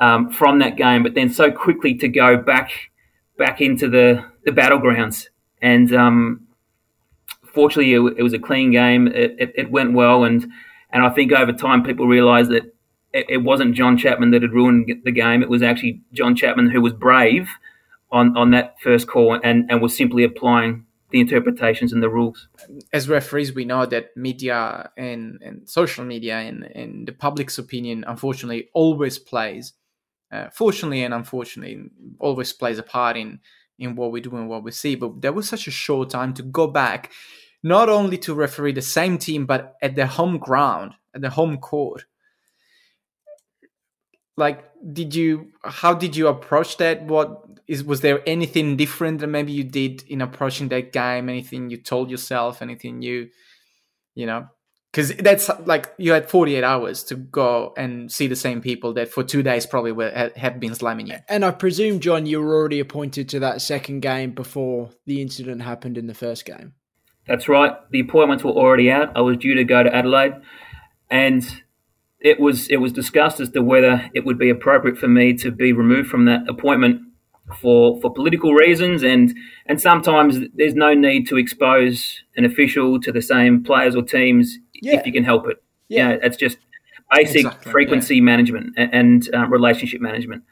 [0.00, 2.90] um, from that game, but then so quickly to go back
[3.38, 5.26] back into the the battlegrounds.
[5.62, 6.46] And um,
[7.52, 9.08] fortunately, it, it, was a clean game.
[9.08, 10.46] It, it, it, went well, and
[10.90, 12.74] and I think over time people realised that
[13.16, 15.42] it, it wasn't John Chapman that had ruined the game.
[15.42, 17.48] It was actually John Chapman who was brave
[18.12, 22.48] on on that first call and and was simply applying the interpretations and the rules.
[22.92, 28.04] As referees, we know that media and, and social media and, and the public's opinion,
[28.08, 29.72] unfortunately, always plays,
[30.32, 33.38] uh, fortunately and unfortunately, always plays a part in,
[33.78, 34.96] in what we do and what we see.
[34.96, 37.12] But there was such a short time to go back,
[37.62, 41.58] not only to referee the same team, but at the home ground, at the home
[41.58, 42.04] court
[44.36, 47.02] like did you how did you approach that?
[47.02, 51.28] What is was there anything different that maybe you did in approaching that game?
[51.28, 52.62] Anything you told yourself?
[52.62, 53.30] Anything you
[54.14, 54.48] you know?
[54.92, 59.10] Because that's like you had 48 hours to go and see the same people that
[59.10, 61.18] for two days probably were, have been slamming you.
[61.28, 65.60] And i presume john you were already appointed to that second game before the incident
[65.62, 66.72] happened in the first game.
[67.26, 67.74] That's right.
[67.90, 69.16] The appointments were already out.
[69.16, 70.34] I was due to go to adelaide.
[71.10, 71.44] And
[72.26, 75.50] it was it was discussed as to whether it would be appropriate for me to
[75.50, 77.00] be removed from that appointment
[77.60, 79.34] for for political reasons and
[79.66, 84.58] and sometimes there's no need to expose an official to the same players or teams
[84.74, 84.98] yeah.
[84.98, 85.62] if you can help it.
[85.88, 86.58] Yeah, you know, it's just
[87.12, 88.22] basic exactly, frequency yeah.
[88.22, 90.42] management and, and uh, relationship management.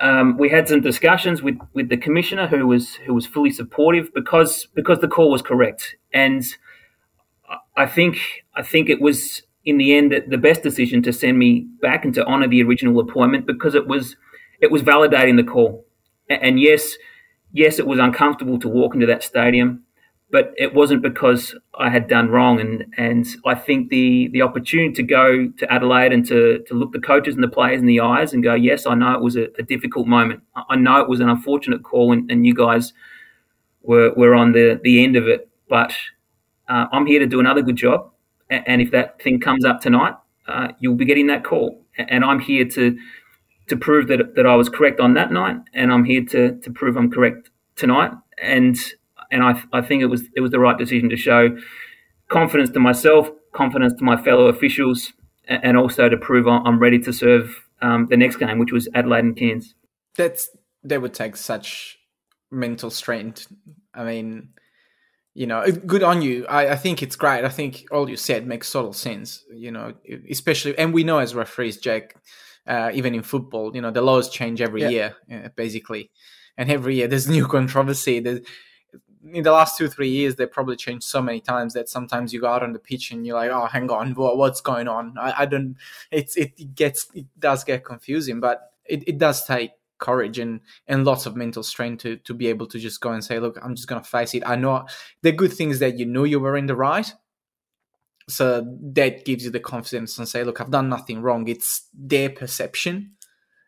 [0.00, 4.12] Um, we had some discussions with, with the commissioner who was who was fully supportive
[4.14, 6.42] because because the call was correct and
[7.76, 8.16] I think
[8.54, 12.14] I think it was in the end the best decision to send me back and
[12.14, 14.16] to honour the original appointment because it was
[14.60, 15.84] it was validating the call.
[16.28, 16.96] And yes,
[17.52, 19.82] yes, it was uncomfortable to walk into that stadium,
[20.30, 22.60] but it wasn't because I had done wrong.
[22.60, 26.92] And and I think the the opportunity to go to Adelaide and to to look
[26.92, 29.36] the coaches and the players in the eyes and go, yes, I know it was
[29.36, 30.42] a, a difficult moment.
[30.68, 32.92] I know it was an unfortunate call, and, and you guys
[33.82, 35.92] were were on the the end of it, but.
[36.68, 38.12] Uh, I'm here to do another good job
[38.66, 40.14] and if that thing comes up tonight,
[40.46, 41.84] uh, you'll be getting that call.
[41.96, 42.98] And I'm here to
[43.68, 46.70] to prove that that I was correct on that night, and I'm here to to
[46.70, 48.12] prove I'm correct tonight.
[48.42, 48.76] And
[49.30, 51.56] and I I think it was it was the right decision to show
[52.28, 55.12] confidence to myself, confidence to my fellow officials,
[55.46, 59.24] and also to prove I'm ready to serve um, the next game, which was Adelaide
[59.24, 59.74] and Cairns.
[60.16, 60.50] That's
[60.84, 61.98] that would take such
[62.50, 63.46] mental strength.
[63.94, 64.50] I mean,
[65.34, 66.46] you know, good on you.
[66.46, 67.44] I, I think it's great.
[67.44, 69.44] I think all you said makes total sense.
[69.52, 69.94] You know,
[70.30, 72.16] especially, and we know as referees, Jack,
[72.66, 74.88] uh, even in football, you know, the laws change every yeah.
[74.88, 76.10] year, uh, basically,
[76.56, 78.20] and every year there's new controversy.
[78.20, 78.40] There's,
[79.24, 82.40] in the last two three years, they probably changed so many times that sometimes you
[82.40, 85.16] go out on the pitch and you're like, oh, hang on, what, what's going on?
[85.18, 85.76] I, I don't.
[86.10, 89.70] It's it gets it does get confusing, but it, it does take
[90.02, 93.24] courage and and lots of mental strength to to be able to just go and
[93.24, 94.42] say look i'm just going to face it.
[94.44, 94.84] I know
[95.22, 97.10] the good things that you knew you were in the right
[98.28, 98.44] so
[98.94, 101.48] that gives you the confidence and say look i've done nothing wrong.
[101.48, 103.12] It's their perception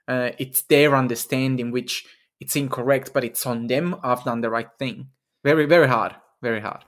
[0.07, 2.05] uh, it's their understanding which
[2.41, 3.97] it's incorrect but it's on them.
[4.03, 5.09] I've done the right thing.
[5.43, 6.85] Very very hard very hard.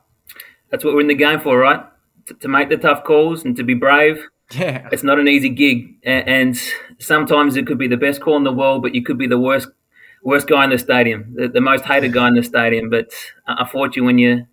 [0.70, 1.82] That's what we're in the game for right?
[2.26, 4.88] To, to make the tough calls and to be brave Yeah.
[4.92, 6.56] It's not an easy gig, and
[6.98, 9.38] sometimes it could be the best call in the world, but you could be the
[9.38, 9.68] worst
[10.22, 12.88] worst guy in the stadium, the, the most hated guy in the stadium.
[12.90, 13.11] But
[13.46, 14.46] uh, unfortunately, when you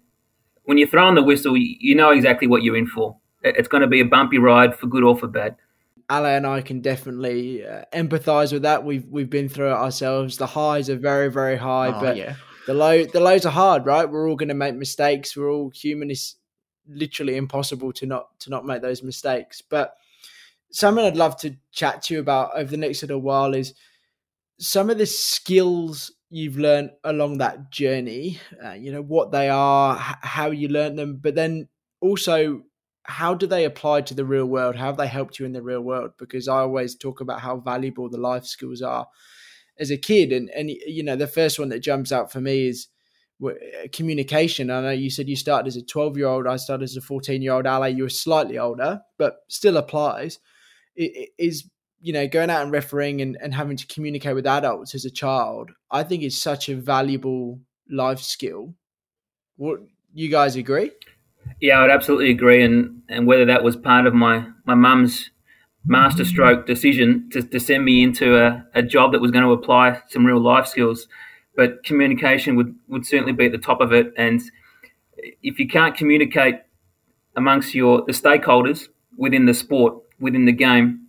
[0.63, 3.17] when you're throwing the whistle, you know exactly what you're in for.
[3.43, 5.58] It's going to be a bumpy ride for good or for bad.
[6.12, 8.84] Ale and I can definitely uh, empathise with that.
[8.84, 10.38] We've we've been through it ourselves.
[10.38, 12.36] The highs are very very high, Oh, but yeah.
[12.67, 14.10] the low the lows are hard, right?
[14.10, 15.36] We're all going to make mistakes.
[15.38, 16.10] We're all human.
[16.12, 16.36] It's
[16.88, 19.62] literally impossible to not to not make those mistakes.
[19.62, 19.96] But
[20.72, 23.74] something I'd love to chat to you about over the next little while is
[24.60, 28.39] some of the skills you've learned along that journey.
[28.63, 31.67] Uh, you know what they are, h- how you learned them, but then
[32.02, 32.63] also
[33.04, 34.76] how do they apply to the real world?
[34.76, 36.12] How have they helped you in the real world?
[36.17, 39.08] Because I always talk about how valuable the life skills are
[39.78, 42.67] as a kid, and and you know the first one that jumps out for me
[42.67, 42.88] is
[43.43, 44.69] Uh, communication.
[44.69, 46.47] I know you said you started as a twelve year old.
[46.47, 47.65] I started as a fourteen year old.
[47.65, 50.39] Ale, you were slightly older, but still applies.
[50.95, 54.47] It, it is you know going out and refereeing and, and having to communicate with
[54.47, 55.71] adults as a child.
[55.91, 58.73] I think is such a valuable life skill.
[59.58, 59.79] What
[60.13, 60.91] you guys agree?
[61.60, 65.29] Yeah, I'd absolutely agree, and and whether that was part of my my mum's
[65.86, 70.01] masterstroke decision to, to send me into a, a job that was going to apply
[70.08, 71.08] some real life skills,
[71.55, 74.13] but communication would would certainly be at the top of it.
[74.17, 74.41] And
[75.41, 76.55] if you can't communicate
[77.35, 78.87] amongst your the stakeholders
[79.17, 81.07] within the sport, within the game,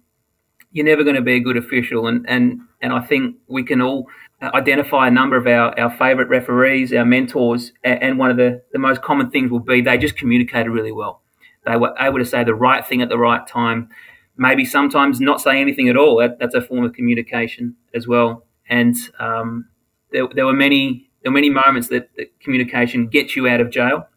[0.72, 2.07] you're never going to be a good official.
[2.07, 4.07] And and and I think we can all
[4.42, 8.62] identify a number of our, our favourite referees, our mentors, and, and one of the,
[8.72, 11.22] the most common things will be they just communicated really well.
[11.64, 13.88] They were able to say the right thing at the right time,
[14.37, 16.18] maybe sometimes not say anything at all.
[16.18, 18.44] That, that's a form of communication as well.
[18.68, 19.66] And um,
[20.14, 23.70] there, there were many there were many moments that, that communication gets you out of
[23.70, 24.09] jail,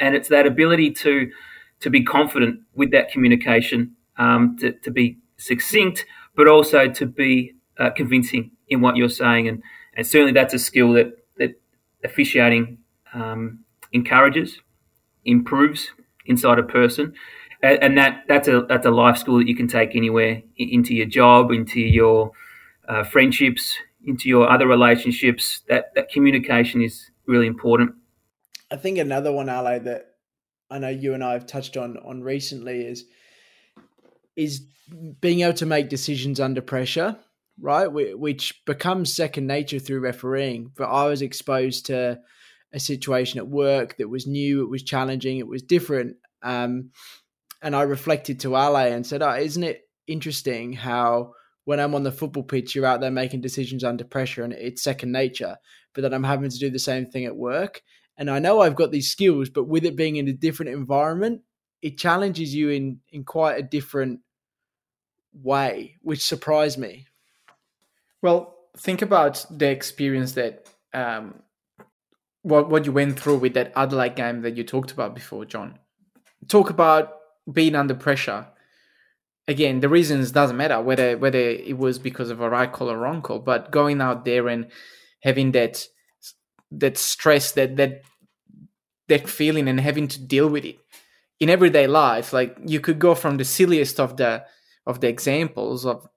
[0.00, 1.30] and it's that ability to
[1.80, 6.04] to be confident with that communication, um, to, to be succinct,
[6.36, 9.62] but also to be uh, convincing in what you're saying, and,
[9.96, 11.60] and certainly that's a skill that that
[12.02, 12.78] officiating
[13.14, 13.60] um,
[13.92, 14.58] encourages,
[15.24, 15.90] improves
[16.26, 17.14] inside a person,
[17.62, 20.92] and, and, that that's a that's a life skill that you can take anywhere into
[20.92, 22.32] your job, into your
[22.88, 25.62] uh, friendships, into your other relationships.
[25.68, 27.94] That that communication is really important.
[28.70, 30.06] I think another one, Ale, that
[30.70, 33.04] I know you and I have touched on on recently is
[34.36, 34.66] is
[35.20, 37.16] being able to make decisions under pressure
[37.60, 37.86] right?
[37.86, 40.72] Which becomes second nature through refereeing.
[40.76, 42.20] But I was exposed to
[42.72, 46.16] a situation at work that was new, it was challenging, it was different.
[46.42, 46.90] Um,
[47.62, 52.02] and I reflected to Ale and said, oh, Isn't it interesting how when I'm on
[52.02, 55.56] the football pitch, you're out there making decisions under pressure and it's second nature,
[55.94, 57.82] but that I'm having to do the same thing at work?
[58.16, 61.42] And I know I've got these skills, but with it being in a different environment,
[61.82, 64.20] it challenges you in, in quite a different
[65.32, 67.06] way, which surprised me.
[68.22, 71.42] Well, think about the experience that um,
[72.42, 75.78] what what you went through with that Adelaide game that you talked about before, John.
[76.48, 77.16] Talk about
[77.50, 78.46] being under pressure.
[79.46, 82.96] Again, the reasons doesn't matter whether whether it was because of a right call or
[82.98, 84.70] wrong call, but going out there and
[85.22, 85.84] having that
[86.70, 88.02] that stress, that that
[89.08, 90.78] that feeling, and having to deal with it
[91.40, 92.32] in everyday life.
[92.32, 94.44] Like you could go from the silliest of the
[94.86, 96.08] of the examples of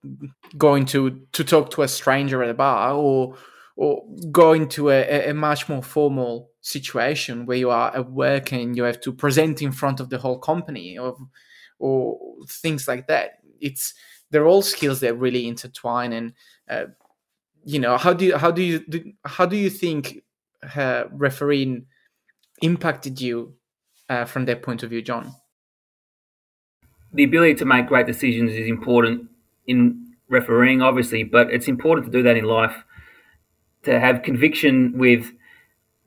[0.57, 3.35] going to to talk to a stranger at a bar or
[3.75, 8.75] or going to a, a much more formal situation where you are at work and
[8.75, 11.15] you have to present in front of the whole company or
[11.79, 13.93] or things like that it's
[14.29, 16.33] they're all skills that really intertwine and
[16.69, 16.85] uh,
[17.63, 20.23] you know how do you how do you do, how do you think
[20.75, 21.85] uh, refereeing
[22.61, 23.53] impacted you
[24.09, 25.33] uh, from that point of view john
[27.13, 29.29] the ability to make great decisions is important
[29.65, 32.83] in refereeing, obviously, but it's important to do that in life.
[33.83, 35.31] To have conviction with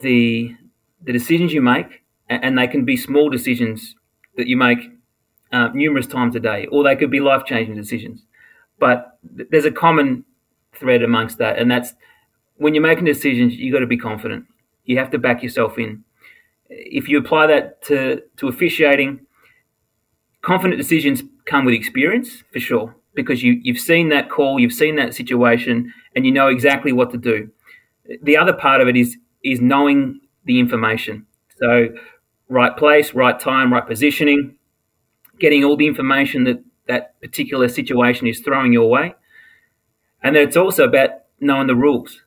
[0.00, 0.54] the
[1.02, 3.94] the decisions you make, and they can be small decisions
[4.36, 4.90] that you make
[5.52, 8.24] uh, numerous times a day, or they could be life changing decisions.
[8.78, 10.24] But there's a common
[10.72, 11.94] thread amongst that, and that's
[12.56, 14.44] when you're making decisions, you've got to be confident.
[14.84, 16.04] You have to back yourself in.
[16.68, 19.20] If you apply that to to officiating,
[20.42, 24.96] confident decisions come with experience for sure because you, you've seen that call, you've seen
[24.96, 27.50] that situation, and you know exactly what to do.
[28.22, 31.26] The other part of it is is knowing the information.
[31.58, 31.88] So,
[32.48, 34.56] right place, right time, right positioning,
[35.40, 39.14] getting all the information that that particular situation is throwing your way,
[40.22, 41.10] and then it's also about
[41.40, 42.22] knowing the rules.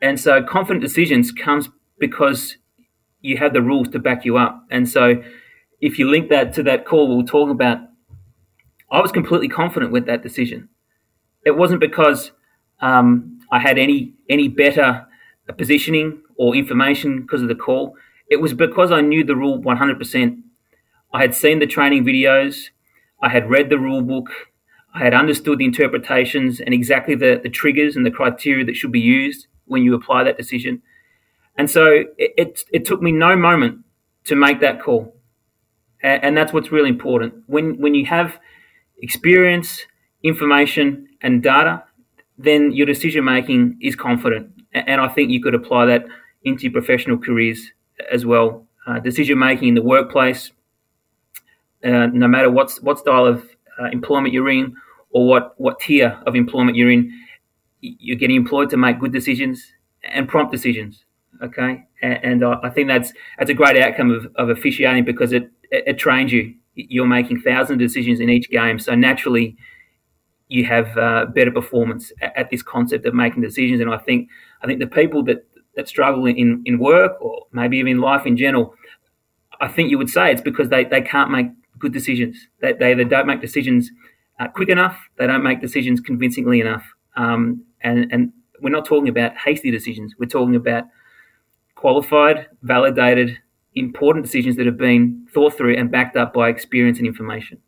[0.00, 2.56] And so, confident decisions comes because
[3.20, 4.64] you have the rules to back you up.
[4.70, 5.22] And so,
[5.80, 7.78] if you link that to that call we'll talk about
[8.92, 10.68] I was completely confident with that decision.
[11.46, 12.32] It wasn't because
[12.80, 15.06] um, I had any any better
[15.56, 17.96] positioning or information because of the call.
[18.28, 20.42] It was because I knew the rule 100%.
[21.12, 22.68] I had seen the training videos,
[23.22, 24.30] I had read the rule book,
[24.94, 28.92] I had understood the interpretations and exactly the, the triggers and the criteria that should
[28.92, 30.82] be used when you apply that decision.
[31.56, 33.84] And so it, it, it took me no moment
[34.24, 35.16] to make that call.
[36.02, 37.34] And, and that's what's really important.
[37.46, 38.38] When, when you have
[39.00, 39.86] experience,
[40.22, 41.84] information, and data,
[42.38, 44.50] then your decision making is confident.
[44.72, 46.06] And I think you could apply that
[46.44, 47.72] into your professional careers
[48.10, 48.66] as well.
[48.86, 50.52] Uh, decision making in the workplace,
[51.84, 53.44] uh, no matter what what style of
[53.80, 54.74] uh, employment you're in
[55.10, 57.12] or what what tier of employment you're in,
[57.80, 59.72] you're getting employed to make good decisions
[60.02, 61.04] and prompt decisions.
[61.42, 65.50] Okay, and, and I think that's that's a great outcome of, of officiating because it,
[65.70, 66.54] it, it trains you.
[66.74, 69.56] You're making thousands of decisions in each game, so naturally
[70.48, 73.80] you have uh, better performance at, at, this concept of making decisions.
[73.80, 74.28] And I think
[74.62, 78.36] I think the people that that struggle in, in work or maybe even life in
[78.36, 78.74] general,
[79.60, 81.46] I think you would say it's because they, they can't make
[81.82, 82.48] good decisions.
[82.60, 83.90] They, they don't make decisions
[84.40, 86.84] uh, quick enough, they don't make decisions convincingly enough.
[87.16, 90.14] Um, and, and we're not talking about hasty decisions.
[90.18, 90.84] We're talking about
[91.74, 93.38] qualified, validated,
[93.74, 97.58] important decisions that have been thought through and backed up by experience and information.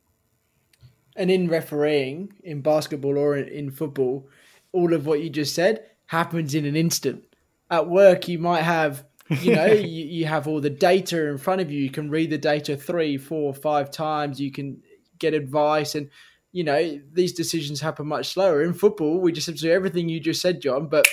[1.16, 4.28] And in refereeing, in basketball or in football,
[4.72, 7.24] all of what you just said happens in an instant.
[7.70, 11.60] At work, you might have, you know, you, you have all the data in front
[11.60, 11.80] of you.
[11.80, 14.40] You can read the data three, four, five times.
[14.40, 14.82] You can
[15.18, 16.10] get advice, and
[16.52, 18.62] you know these decisions happen much slower.
[18.62, 21.06] In football, we just have to do everything you just said, John, but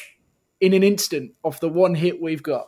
[0.59, 2.67] in an instant, off the one hit we've got.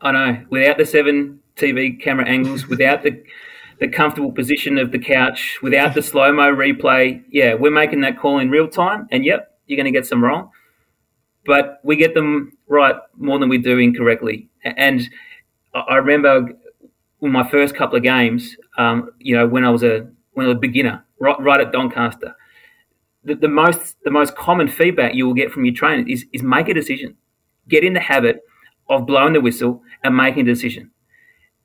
[0.00, 0.44] I know.
[0.50, 3.22] Without the seven TV camera angles, without the
[3.80, 7.22] the comfortable position of the couch without the slow mo replay.
[7.30, 10.22] Yeah, we're making that call in real time, and yep, you're going to get some
[10.22, 10.50] wrong,
[11.46, 14.48] but we get them right more than we do incorrectly.
[14.64, 15.02] And
[15.74, 16.52] I remember
[17.20, 20.48] in my first couple of games, um, you know, when I was a when I
[20.48, 22.34] was a beginner, right, right at Doncaster,
[23.24, 26.42] the, the most the most common feedback you will get from your trainer is is
[26.42, 27.16] make a decision,
[27.68, 28.42] get in the habit
[28.88, 30.90] of blowing the whistle and making a decision,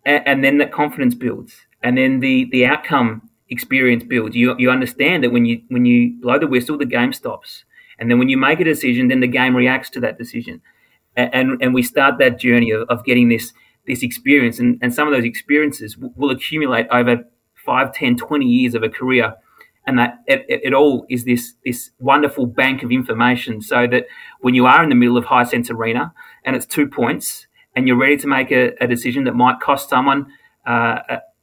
[0.06, 4.36] and, and then that confidence builds and then the the outcome experience builds.
[4.36, 7.64] You you understand that when you when you blow the whistle, the game stops,
[8.00, 10.62] and then when you make a decision, then the game reacts to that decision,
[11.16, 13.54] and and, we start that journey of, of getting this
[13.88, 17.24] this experience, and, and some of those experiences will accumulate over
[17.66, 19.36] 5, 10, 20 years of a career.
[19.88, 24.06] And that it, it, all is this this wonderful bank of information, so that
[24.42, 27.98] when you are in the middle of Hisense Arena and it's two points, and you're
[27.98, 30.28] ready to make a, a decision that might cost someone
[30.68, 31.00] uh,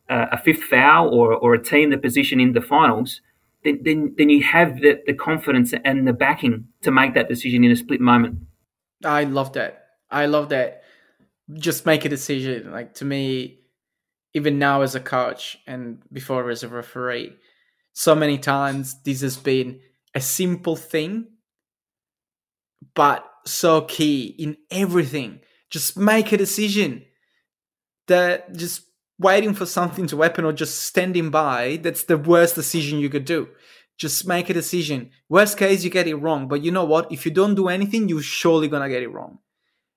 [0.09, 3.21] a fifth foul or, or a team the position in the finals,
[3.67, 7.65] then, then, then you have the, the confidence and the backing to make that decision
[7.65, 8.39] in a split moment.
[9.05, 9.87] I love that.
[10.11, 10.83] I love that.
[11.53, 12.71] Just make a decision.
[12.71, 13.61] Like to me,
[14.35, 17.35] even now as a coach and before as a referee,
[17.93, 19.81] so many times this has been
[20.15, 21.27] a simple thing,
[22.95, 25.41] but so key in everything.
[25.71, 27.05] Just make a decision.
[28.07, 28.83] That just
[29.19, 33.25] waiting for something to happen or just standing by, that's the worst decision you could
[33.25, 33.49] do.
[33.99, 35.11] Just make a decision.
[35.29, 36.49] Worst case, you get it wrong.
[36.49, 37.11] But you know what?
[37.11, 39.39] If you don't do anything, you're surely gonna get it wrong.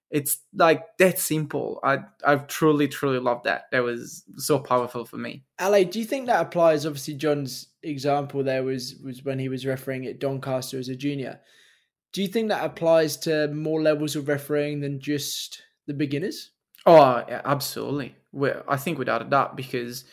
[0.10, 1.80] It's like that simple.
[1.84, 3.66] I I truly, truly love that.
[3.72, 5.44] That was so powerful for me.
[5.62, 6.86] Ale, do you think that applies?
[6.86, 11.40] Obviously, John's example there was was when he was refereeing at Doncaster as a junior.
[12.12, 16.52] Do you think that applies to more levels of refereeing than just the beginners?
[16.86, 18.16] Oh, yeah, absolutely.
[18.32, 20.06] Well, I think without a doubt, because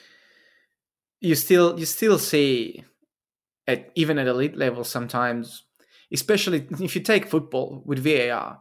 [1.20, 2.84] you still you still see
[3.66, 5.64] at even at elite level sometimes,
[6.12, 8.60] especially if you take football with VAR.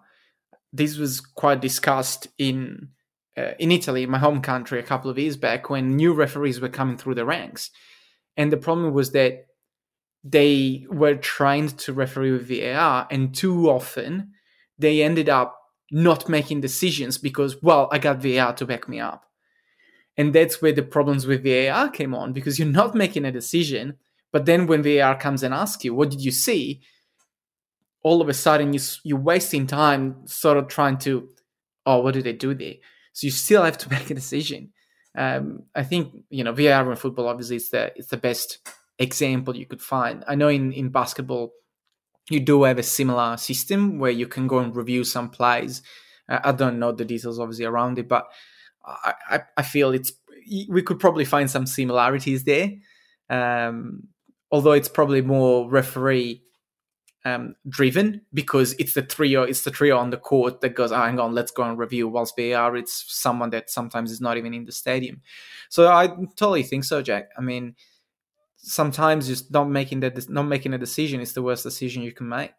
[0.74, 2.90] This was quite discussed in
[3.38, 6.70] uh, in Italy, my home country, a couple of years back when new referees were
[6.70, 7.72] coming through the ranks,
[8.36, 9.46] and the problem was that
[10.24, 14.32] they were trained to referee with VAR, and too often
[14.78, 15.58] they ended up
[15.92, 19.26] not making decisions because, well, I got VAR to back me up.
[20.18, 23.96] And that's where the problems with VAR came on because you're not making a decision.
[24.32, 26.82] But then when VAR comes and asks you, what did you see?
[28.04, 31.30] All of a sudden, you, you're wasting time sort of trying to,
[31.86, 32.76] oh, what did they do there?
[33.14, 34.72] So you still have to make a decision.
[35.18, 38.60] Um, I think, you know, VAR in football, obviously, it's the, it's the best
[39.00, 40.24] example you could find.
[40.28, 41.54] I know in, in basketball,
[42.30, 45.82] you do have a similar system where you can go and review some plays.
[46.28, 48.28] Uh, I don't know the details obviously around it, but
[48.86, 50.14] I, I, feel it's
[50.70, 52.72] we could probably find some similarities there.
[53.30, 54.08] Um,
[54.52, 56.44] although it's probably more referee
[57.26, 60.98] um, driven because it's the trio, it's the trio on the court that goes, oh,
[60.98, 62.08] hang on, let's go and review.
[62.08, 65.22] Whilst VAR, it's someone that sometimes is not even in the stadium.
[65.70, 67.30] So I totally think so, Jack.
[67.38, 67.76] I mean,
[68.58, 72.30] sometimes just not making that not making a decision is the worst decision you can
[72.30, 72.52] make.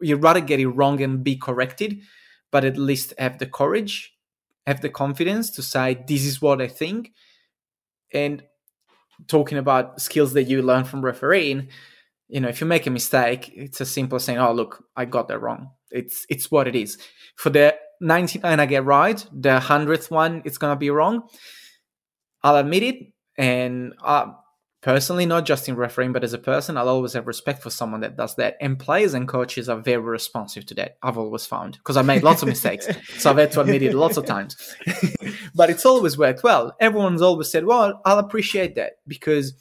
[0.00, 2.00] You'd rather get it wrong and be corrected,
[2.50, 4.14] but at least have the courage,
[4.66, 7.12] have the confidence to say this is what I think.
[8.12, 8.42] And
[9.28, 11.68] talking about skills that you learn from refereeing,
[12.28, 15.04] you know, if you make a mistake, it's as simple as saying, "Oh, look, I
[15.04, 16.98] got that wrong." It's it's what it is.
[17.36, 21.28] For the 99 I get right, the hundredth one it's gonna be wrong.
[22.42, 22.96] I'll admit it,
[23.36, 24.32] and uh,
[24.82, 28.00] personally, not just in refereeing, but as a person, I'll always have respect for someone
[28.00, 28.56] that does that.
[28.60, 30.96] And players and coaches are very responsive to that.
[31.02, 33.94] I've always found because I made lots of mistakes, so I've had to admit it
[33.94, 34.56] lots of times.
[35.54, 36.74] but it's always worked well.
[36.80, 39.54] Everyone's always said, "Well, I'll appreciate that," because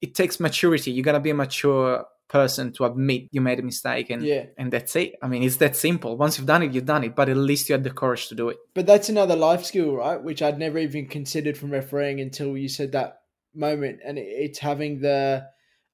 [0.00, 0.90] it takes maturity.
[0.90, 4.46] You're gonna be a mature person to admit you made a mistake and Yeah.
[4.58, 5.14] and that's it.
[5.22, 6.16] I mean, it's that simple.
[6.16, 7.14] Once you've done it, you've done it.
[7.14, 8.56] But at least you had the courage to do it.
[8.74, 10.20] But that's another life skill, right?
[10.20, 13.18] Which I'd never even considered from refereeing until you said that
[13.54, 14.00] moment.
[14.04, 15.46] And it's having the,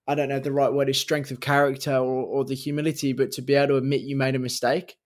[0.07, 3.33] I don't know the right word is strength of character or, or the humility, but
[3.33, 4.97] to be able to admit you made a mistake.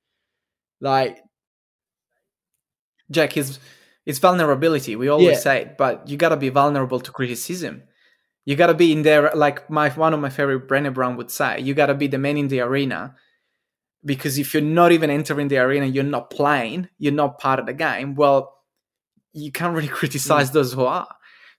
[0.81, 1.23] Like,
[3.11, 3.59] Jack, is
[4.07, 4.97] it's vulnerability.
[4.97, 5.41] We always Yeah.
[5.41, 7.83] say it, but you gotta be vulnerable to criticism.
[8.45, 11.61] You gotta be in there, like my one of my favorite Brené Brown would say.
[11.61, 13.15] You gotta be the man in the arena,
[14.05, 17.67] because if you're not even entering the arena, you're not playing, you're not part of
[17.67, 18.15] the game.
[18.15, 18.55] Well,
[19.33, 20.55] you can't really criticize mm.
[20.55, 21.15] those who are.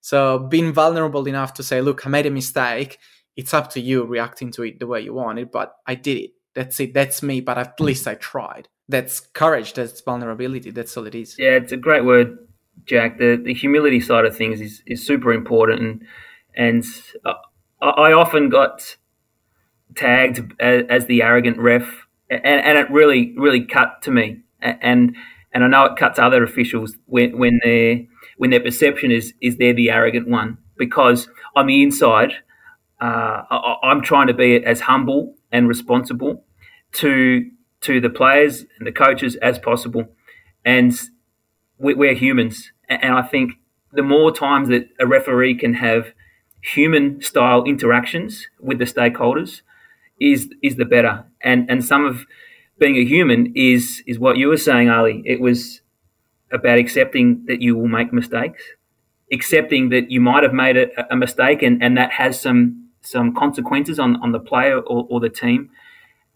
[0.05, 2.99] So being vulnerable enough to say, "Look, I made a mistake.
[3.35, 6.17] It's up to you reacting to it the way you want it, but I did
[6.17, 6.31] it.
[6.53, 6.93] That's it.
[6.93, 7.41] That's me.
[7.41, 9.73] But at least I tried." That's courage.
[9.73, 10.69] That's vulnerability.
[10.69, 11.35] That's all it is.
[11.39, 12.37] Yeah, it's a great word,
[12.85, 13.17] Jack.
[13.17, 16.05] The the humility side of things is, is super important, and
[16.55, 16.85] and
[17.25, 17.33] uh,
[17.81, 18.97] I, I often got
[19.95, 25.15] tagged as, as the arrogant ref, and, and it really really cut to me, and
[25.51, 28.05] and I know it cuts other officials when when their
[28.38, 32.31] when their perception is is they're the arrogant one because on the inside,
[33.01, 36.43] uh, I, I'm trying to be as humble and responsible
[36.93, 37.49] to
[37.81, 40.07] to the players and the coaches as possible,
[40.63, 40.91] and
[41.77, 43.53] we- we're humans, and I think
[43.91, 46.13] the more times that a referee can have
[46.61, 49.61] human style interactions with the stakeholders
[50.19, 51.25] is is the better.
[51.41, 52.25] And and some of
[52.79, 55.21] being a human is is what you were saying, Ali.
[55.25, 55.81] It was
[56.55, 58.63] about accepting that you will make mistakes,
[59.31, 63.35] accepting that you might have made a, a mistake, and, and that has some some
[63.35, 65.69] consequences on, on the player or, or the team.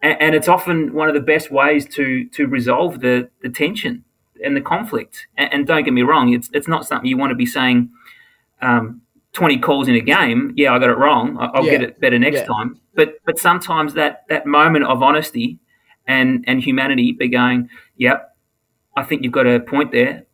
[0.03, 4.03] And, and it's often one of the best ways to to resolve the, the tension
[4.43, 5.27] and the conflict.
[5.37, 7.89] And, and don't get me wrong, it's it's not something you want to be saying.
[8.61, 9.01] Um,
[9.33, 11.37] 20 calls in a game, yeah, I got it wrong.
[11.39, 12.45] I'll get it better next Yeah.
[12.45, 12.79] time.
[12.95, 15.59] But but sometimes that that moment of honesty
[16.07, 18.28] and and humanity be going, yep,
[18.99, 20.25] I think you've got a point there.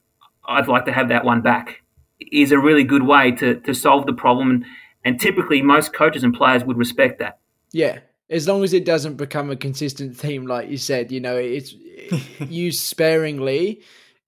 [0.48, 1.82] I'd like to have that one back.
[2.32, 4.66] Is a really good way to to solve the problem, and,
[5.04, 7.40] and typically most coaches and players would respect that.
[7.74, 8.00] yeah,
[8.30, 11.74] as long as it doesn't become a consistent theme, like you said, you know, it's
[12.50, 13.82] used sparingly.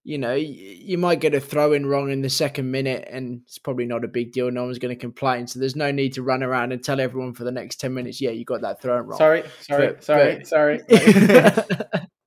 [0.04, 3.58] You know, you might get a throw in wrong in the second minute, and it's
[3.58, 4.50] probably not a big deal.
[4.50, 5.46] No one's going to complain.
[5.46, 8.18] So there's no need to run around and tell everyone for the next 10 minutes,
[8.20, 9.18] yeah, you got that throw in wrong.
[9.18, 10.80] Sorry, sorry, But- sorry, but- sorry.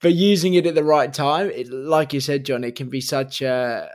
[0.00, 3.00] but using it at the right time, it, like you said, John, it can be
[3.00, 3.90] such a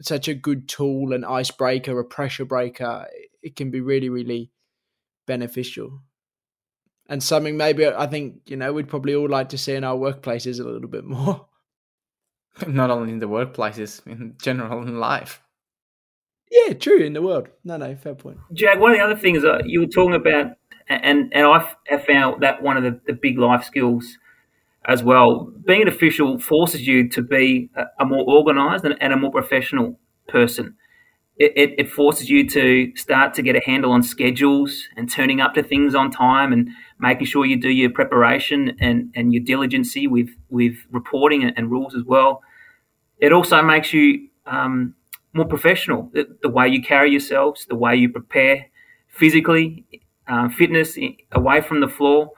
[0.00, 3.06] such a good tool, an icebreaker, a pressure breaker.
[3.42, 4.50] It can be really, really
[5.26, 6.00] beneficial.
[7.08, 9.96] And something maybe I think you know we'd probably all like to see in our
[9.96, 11.46] workplaces a little bit more.
[12.66, 15.42] Not only in the workplaces, in general in life.
[16.50, 17.48] yeah, true in the world.
[17.62, 18.38] No, no, fair point.
[18.52, 20.56] Jack, one of the other things uh, you were talking about,
[20.88, 24.18] and and I have found that one of the, the big life skills
[24.86, 25.52] as well.
[25.66, 30.76] Being an official forces you to be a, more organised and, a more professional person.
[31.38, 35.40] It, it, it forces you to start to get a handle on schedules and turning
[35.40, 39.42] up to things on time and making sure you do your preparation and, and your
[39.42, 42.42] diligency with, with reporting and, and rules as well.
[43.18, 44.94] It also makes you um,
[45.34, 46.10] more professional.
[46.14, 48.66] The, the way you carry yourselves, the way you prepare
[49.08, 49.84] physically,
[50.28, 50.96] uh, fitness
[51.32, 52.30] away from the floor,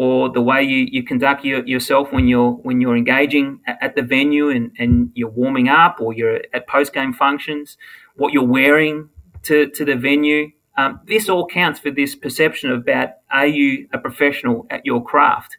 [0.00, 4.00] or the way you, you conduct your, yourself when you're when you're engaging at, the
[4.00, 7.76] venue and, and you're warming up, or you're at post game functions,
[8.16, 9.10] what you're wearing
[9.42, 10.52] to, to the venue.
[10.78, 15.58] Um, this all counts for this perception about are you a professional at your craft,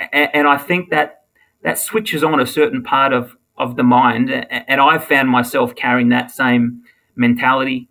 [0.00, 1.20] and, and I think that
[1.62, 4.30] that switches on a certain part of, of the mind.
[4.30, 6.82] And I've found myself carrying that same
[7.14, 7.88] mentality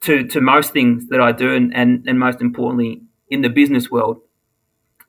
[0.00, 3.92] to to most things that I do, and and, and most importantly in the business
[3.92, 4.22] world,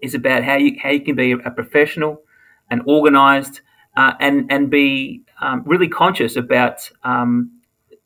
[0.01, 2.21] is about how you how you can be a professional
[2.69, 3.61] and organised,
[3.95, 7.51] uh, and and be um, really conscious about um,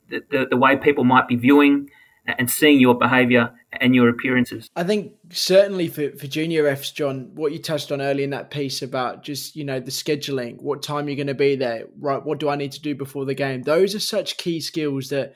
[0.10, 1.90] the, the, the way people might be viewing
[2.26, 4.70] and seeing your behaviour and your appearances.
[4.76, 8.52] I think certainly for, for junior refs, John, what you touched on early in that
[8.52, 12.24] piece about just, you know, the scheduling, what time you're going to be there, right?
[12.24, 13.64] What do I need to do before the game?
[13.64, 15.34] Those are such key skills that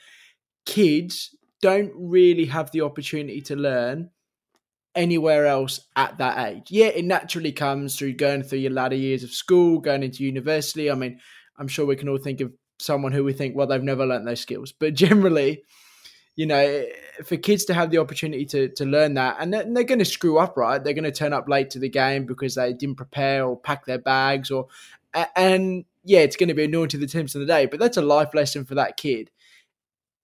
[0.66, 4.12] kids don't really have the opportunity to learn
[4.96, 6.72] anywhere else at that age.
[6.72, 10.90] Yeah, it naturally comes through going through your latter years of school, going into university.
[10.90, 11.20] I mean,
[11.58, 14.28] I'm sure we can all think of someone who we think, well, they've never learned
[14.28, 14.72] those skills.
[14.72, 15.64] But generally,
[16.36, 16.86] you know,
[17.24, 20.06] for kids to have the opportunity to to learn that, and they're, they're going to
[20.06, 20.84] screw up, right?
[20.84, 23.86] They're going to turn up late to the game because they didn't prepare or pack
[23.86, 24.68] their bags, or
[25.36, 27.66] and yeah, it's going to be annoying to the teams of the day.
[27.66, 29.32] But that's a life lesson for that kid,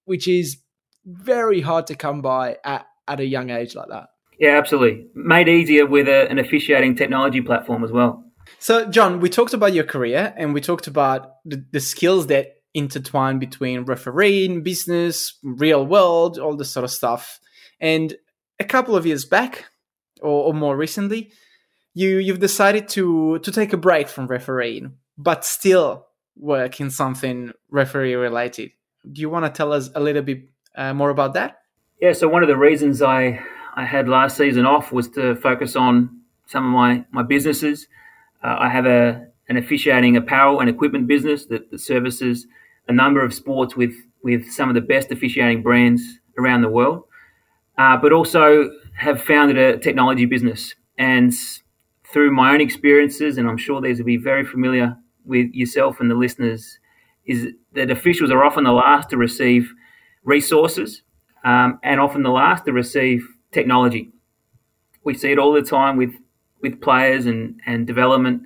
[0.05, 0.57] which is
[1.05, 4.09] very hard to come by at at a young age like that.
[4.42, 5.06] Yeah, absolutely.
[5.14, 8.26] Made easier with a, an officiating technology platform as well.
[8.58, 12.56] So, John, we talked about your career and we talked about the, the skills that
[12.74, 17.39] intertwine between refereeing, business, real world, all this sort of stuff.
[17.80, 18.16] And
[18.60, 19.66] a couple of years back,
[20.24, 21.32] or, or more recently,
[21.94, 27.52] you you've decided to to take a break from refereeing, but still work in something
[27.70, 28.72] referee related.
[29.12, 31.60] Do you want to tell us a little bit uh, more about that?
[32.02, 32.14] Yeah.
[32.14, 33.39] So one of the reasons I
[33.76, 37.88] I had last season off was to focus on some of my my businesses.
[38.43, 42.47] Uh, I have a an officiating apparel and equipment business that, that services
[42.88, 43.93] a number of sports with
[44.24, 46.01] with some of the best officiating brands
[46.38, 47.03] around the world,
[47.78, 50.76] uh, but also have founded a technology business.
[50.97, 51.34] And
[52.11, 56.11] through my own experiences, and I'm sure these will be very familiar with yourself and
[56.11, 56.78] the listeners,
[57.26, 59.74] is that officials are often the last to receive
[60.24, 61.01] resources
[61.43, 64.12] um, and often the last to receive technology.
[65.04, 66.14] We see it all the time with
[66.62, 68.43] with players and and development,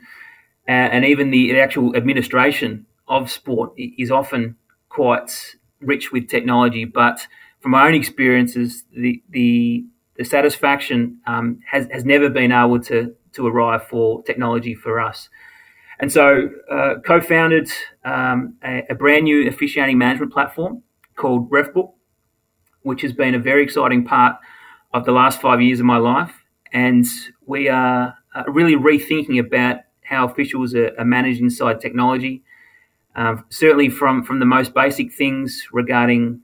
[0.67, 4.55] uh, and even the actual administration of sport is often
[4.89, 6.85] quite rich with technology.
[6.85, 7.27] But
[7.59, 9.85] from my own experiences, the the,
[10.15, 15.29] the satisfaction um, has has never been able to to arrive for technology for us.
[15.99, 17.71] And so, uh, co-founded
[18.03, 20.83] um, a, a, brand new officiating management platform
[21.15, 21.93] called RefBook,
[22.81, 24.35] which has been a very exciting part
[24.95, 26.33] of the last five years of my life.
[26.73, 27.05] And
[27.45, 32.43] we are uh, really rethinking about how officials are, managed inside technology
[33.15, 36.41] um, certainly from, from the most basic things regarding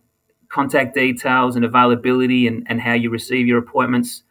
[0.49, 4.23] contact details and availability and, and how you receive your appointments,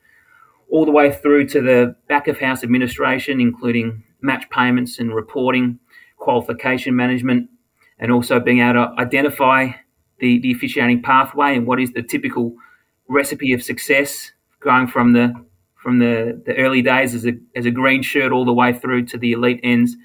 [0.70, 5.78] all the way through to the back of house administration, including match payments and reporting,
[6.18, 7.48] qualification management,
[7.98, 9.68] and also being able to identify
[10.18, 12.54] the, the officiating pathway and what is the typical
[13.10, 15.34] recipe of success going from the
[15.82, 19.04] from the, the early days as a, as a green shirt all the way through
[19.06, 19.96] to the elite ends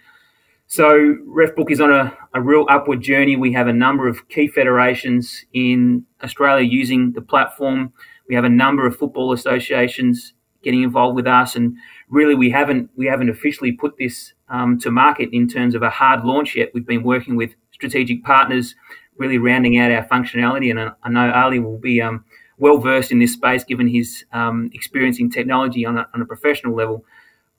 [0.67, 3.35] so RefBook is on a, a real upward journey.
[3.35, 7.93] We have a number of key federations in Australia using the platform.
[8.27, 10.33] We have a number of football associations
[10.63, 11.77] getting involved with us, and
[12.09, 15.89] really we haven't we haven't officially put this um, to market in terms of a
[15.91, 16.71] hard launch yet.
[16.73, 18.73] We've been working with strategic partners,
[19.17, 22.25] really rounding out our functionality, and I, I know Ali will be um,
[22.57, 26.25] well versed in this space given his um, experience in technology on a, on a
[26.25, 27.05] professional level.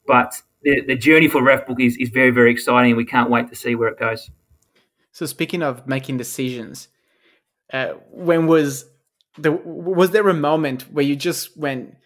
[0.07, 2.93] But the, the journey for RefBook is, is very, very exciting.
[2.93, 4.31] And we can't wait to see where it goes.
[5.13, 6.89] So speaking of making decisions,
[7.73, 8.85] uh, when was
[9.39, 11.97] the was there a moment where you just went,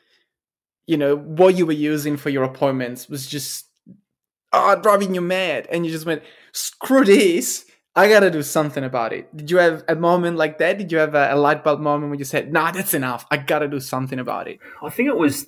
[0.87, 3.67] you know, what you were using for your appointments was just
[4.53, 6.23] oh driving you mad, and you just went
[6.53, 7.70] screw this.
[8.01, 9.25] I gotta do something about it.
[9.37, 10.79] Did you have a moment like that?
[10.79, 13.27] Did you have a, a light bulb moment when you said, "Nah, that's enough.
[13.31, 14.59] I gotta do something about it"?
[14.83, 15.47] I think it was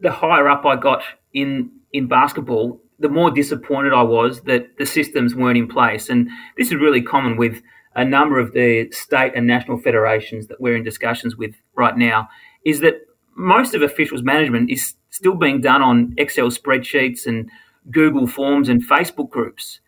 [0.00, 1.02] the higher up I got
[1.34, 6.08] in in basketball, the more disappointed I was that the systems weren't in place.
[6.08, 7.60] And this is really common with
[7.94, 12.28] a number of the state and national federations that we're in discussions with right now,
[12.64, 12.94] is that
[13.36, 17.50] most of officials management is still being done on Excel spreadsheets and
[17.90, 19.80] Google Forms and Facebook groups.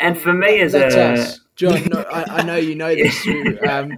[0.00, 1.40] And for me, as That's a us.
[1.56, 3.26] John, no, I, I, know you know this
[3.68, 3.92] um,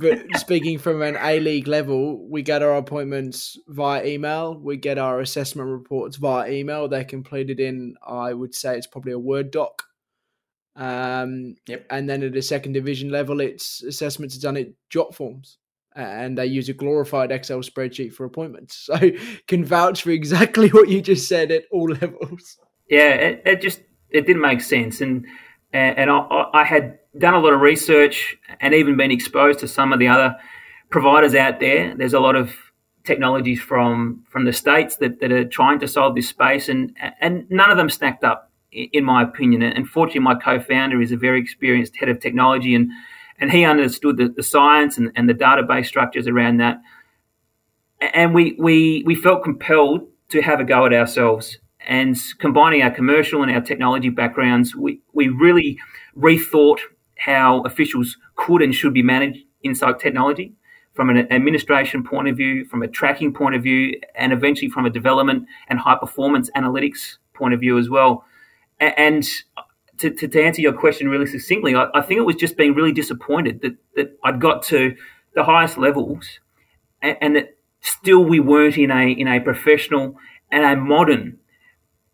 [0.00, 4.58] but speaking from an A League level, we get our appointments via email.
[4.58, 6.88] We get our assessment reports via email.
[6.88, 9.82] They're completed in, I would say, it's probably a Word doc.
[10.74, 11.84] Um, yep.
[11.90, 15.56] And then at a second division level, it's assessments are done at JotForms,
[15.94, 18.88] and they use a glorified Excel spreadsheet for appointments.
[18.98, 19.10] So
[19.46, 22.56] can vouch for exactly what you just said at all levels.
[22.88, 25.26] Yeah, it, it just it didn't make sense, and
[25.72, 29.92] and I, I had done a lot of research and even been exposed to some
[29.92, 30.36] of the other
[30.90, 31.94] providers out there.
[31.96, 32.54] There's a lot of
[33.04, 37.46] technologies from from the states that, that are trying to solve this space, and and
[37.50, 39.62] none of them stacked up, in my opinion.
[39.62, 42.90] And fortunately, my co-founder is a very experienced head of technology, and
[43.38, 46.80] and he understood the, the science and, and the database structures around that.
[48.00, 51.58] And we we we felt compelled to have a go at ourselves.
[51.90, 55.76] And combining our commercial and our technology backgrounds, we, we really
[56.16, 56.78] rethought
[57.18, 60.54] how officials could and should be managed inside technology
[60.94, 64.86] from an administration point of view, from a tracking point of view, and eventually from
[64.86, 68.24] a development and high performance analytics point of view as well.
[68.78, 69.62] And uh,
[69.98, 72.74] to, to, to answer your question really succinctly, I, I, think it was just being
[72.74, 74.94] really disappointed that, that I'd got to
[75.34, 76.38] the highest levels
[77.02, 80.16] and, and that still we weren't in a in a professional
[80.50, 81.38] and a modern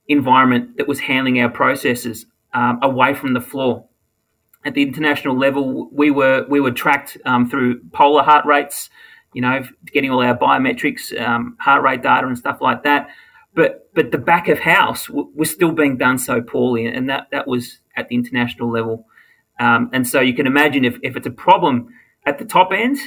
[0.09, 3.87] environment that was handling our processes um, away from the floor
[4.67, 8.91] at the international level, we were we were tracked um, through polar heart rates,
[9.33, 13.09] you know, getting all our biometrics, um, heart rate data, and stuff like that.
[13.55, 17.29] But but the back of house w- was still being done so poorly, and that
[17.31, 19.07] that was at the international level.
[19.61, 21.89] Um, and so you can imagine if, if it's a problem
[22.27, 22.99] at the top end,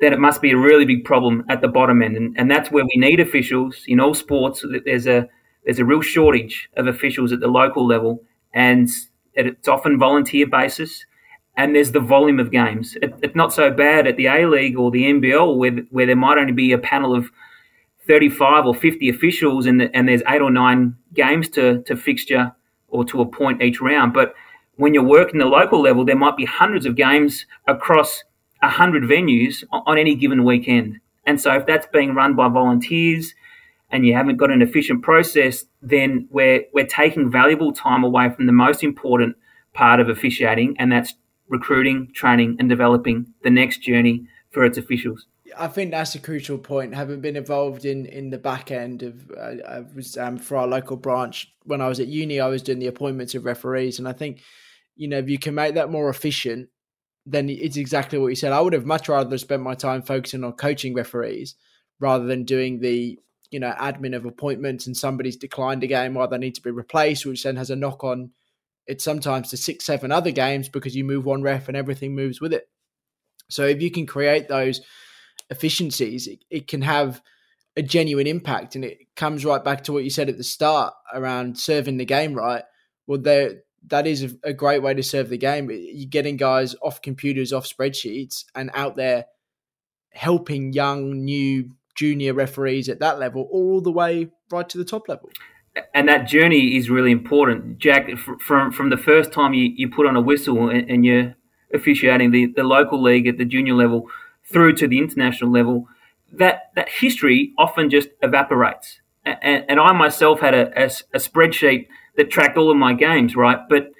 [0.00, 2.70] then it must be a really big problem at the bottom end, and, and that's
[2.70, 4.60] where we need officials in all sports.
[4.62, 5.28] That there's a
[5.64, 8.88] there's a real shortage of officials at the local level, and
[9.34, 11.04] it's often volunteer basis,
[11.56, 12.96] and there's the volume of games.
[13.02, 16.16] It, it's not so bad at the A League or the NBL where where there
[16.16, 17.30] might only be a panel of
[18.06, 22.52] 35 or 50 officials and, and there's eight or nine games to, to fixture
[22.88, 24.12] or to appoint each round.
[24.12, 24.34] But
[24.76, 28.24] when you're working the local level, there might be hundreds of games across
[28.60, 30.98] 100 venues on any given weekend.
[31.26, 33.34] And so if that's being run by volunteers
[33.92, 38.46] and you haven't got an efficient process, then we're, we're taking valuable time away from
[38.46, 39.36] the most important
[39.74, 41.14] part of officiating, and that's
[41.48, 45.26] recruiting, training, and developing the next journey for its officials.
[45.58, 46.94] I think that's a crucial point.
[46.94, 50.66] Having been involved in in the back end of, uh, I was um, for our
[50.66, 54.08] local branch when I was at uni, I was doing the appointments of referees, and
[54.08, 54.40] I think
[54.96, 56.70] you know if you can make that more efficient,
[57.26, 58.52] then it's exactly what you said.
[58.52, 61.54] I would have much rather spent my time focusing on coaching referees
[62.00, 63.18] rather than doing the
[63.52, 66.70] you know admin of appointments and somebody's declined a game or they need to be
[66.70, 68.30] replaced, which then has a knock on.
[68.86, 72.40] It's sometimes to six, seven other games because you move one ref and everything moves
[72.40, 72.68] with it.
[73.48, 74.80] So if you can create those
[75.50, 77.22] efficiencies, it, it can have
[77.76, 80.94] a genuine impact, and it comes right back to what you said at the start
[81.14, 82.64] around serving the game right.
[83.06, 85.70] Well, there that is a, a, great way to serve the game.
[85.70, 89.26] You're getting guys off computers, off spreadsheets, and out there
[90.12, 95.08] helping young, new junior referees at that level, all the way right to the top
[95.08, 95.30] level.
[95.94, 98.10] And that journey is really important, Jack.
[98.18, 101.34] From from the first time you, you put on a whistle and, and you're
[101.72, 104.06] officiating the, the local league at the junior level
[104.44, 105.88] through to the international level,
[106.32, 109.00] that that history often just evaporates.
[109.24, 110.84] And, and I myself had a, a,
[111.14, 111.86] a, spreadsheet
[112.16, 113.60] that tracked all of my games, right?
[113.68, 113.92] But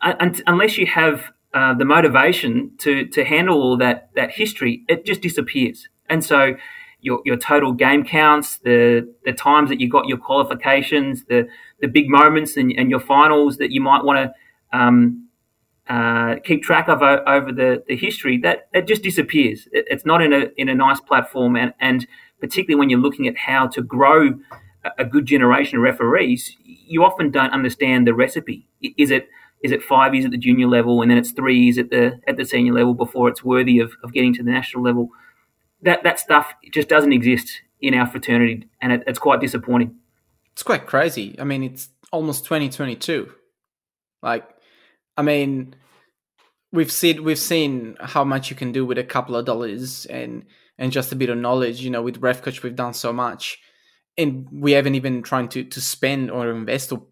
[0.00, 5.04] uh, unless you have uh, the motivation to to handle all that that history, it
[5.04, 5.88] just disappears.
[6.08, 6.56] And so
[7.02, 11.48] your, your total game counts, the the times that you got your qualifications, the
[11.80, 15.28] the big moments and, and your finals that you might want to um,
[15.88, 19.68] uh, keep track of over the, the history, that it just disappears.
[19.72, 22.06] It, it's not in a in a nice platform, and, and
[22.40, 24.38] particularly when you're looking at how to grow
[24.98, 28.66] a good generation of referees, you often don't understand the recipe.
[28.96, 29.28] Is it
[29.62, 32.20] is it five years at the junior level and then it's three years at the
[32.26, 35.10] at the senior level before it's worthy of, of getting to the national level?
[35.82, 39.96] That that stuff just doesn't exist in our fraternity, and it, it's quite disappointing.
[40.52, 41.36] It's quite crazy.
[41.38, 43.32] I mean, it's almost 2022.
[44.22, 44.48] Like,
[45.16, 45.74] I mean,
[46.72, 50.44] we've seen we've seen how much you can do with a couple of dollars and
[50.78, 51.80] and just a bit of knowledge.
[51.80, 53.58] You know, with Ref Coach, we've done so much,
[54.16, 57.06] and we haven't even trying to to spend or invest or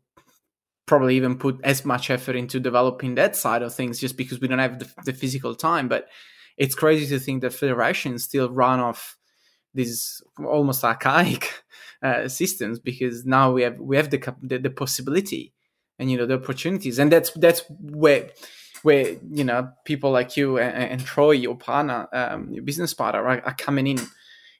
[0.87, 4.49] probably even put as much effort into developing that side of things just because we
[4.49, 5.87] don't have the, the physical time.
[5.87, 6.09] But
[6.57, 9.17] it's crazy to think that federations still run off
[9.75, 11.63] these almost archaic
[12.03, 15.53] uh, systems because now we have we have the, the, the possibility
[16.01, 16.99] and you know the opportunities.
[16.99, 18.31] And that's that's where
[18.83, 23.21] where you know people like you and, and Troy, your partner, um, your business partner,
[23.21, 23.99] are, are, coming in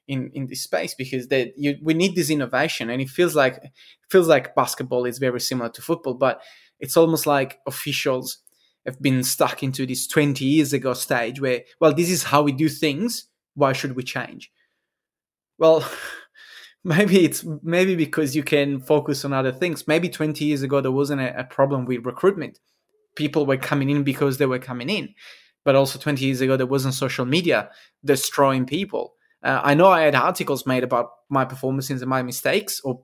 [0.07, 3.59] in in this space because that you we need this innovation, and it feels like
[4.09, 6.41] feels like basketball is very similar to football, but
[6.79, 8.37] it's almost like officials
[8.85, 12.51] have been stuck into this 20 years ago stage where, well, this is how we
[12.51, 13.27] do things.
[13.53, 14.51] Why should we change?
[15.57, 15.87] Well,
[16.83, 19.87] maybe it's maybe because you can focus on other things.
[19.87, 22.59] Maybe 20 years ago there wasn't a, a problem with recruitment.
[23.15, 25.13] People were coming in because they were coming in.
[25.63, 27.69] but also 20 years ago there wasn't social media
[28.03, 29.13] destroying people.
[29.43, 33.03] Uh, I know I had articles made about my performances and my mistakes, or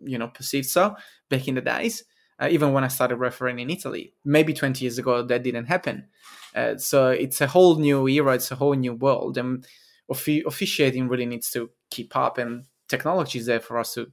[0.00, 0.96] you know, perceived so
[1.30, 2.04] back in the days.
[2.38, 6.08] Uh, even when I started refereeing in Italy, maybe 20 years ago that didn't happen.
[6.54, 9.66] Uh, so it's a whole new era, it's a whole new world, and
[10.08, 14.12] offi- officiating really needs to keep up, and technology is there for us to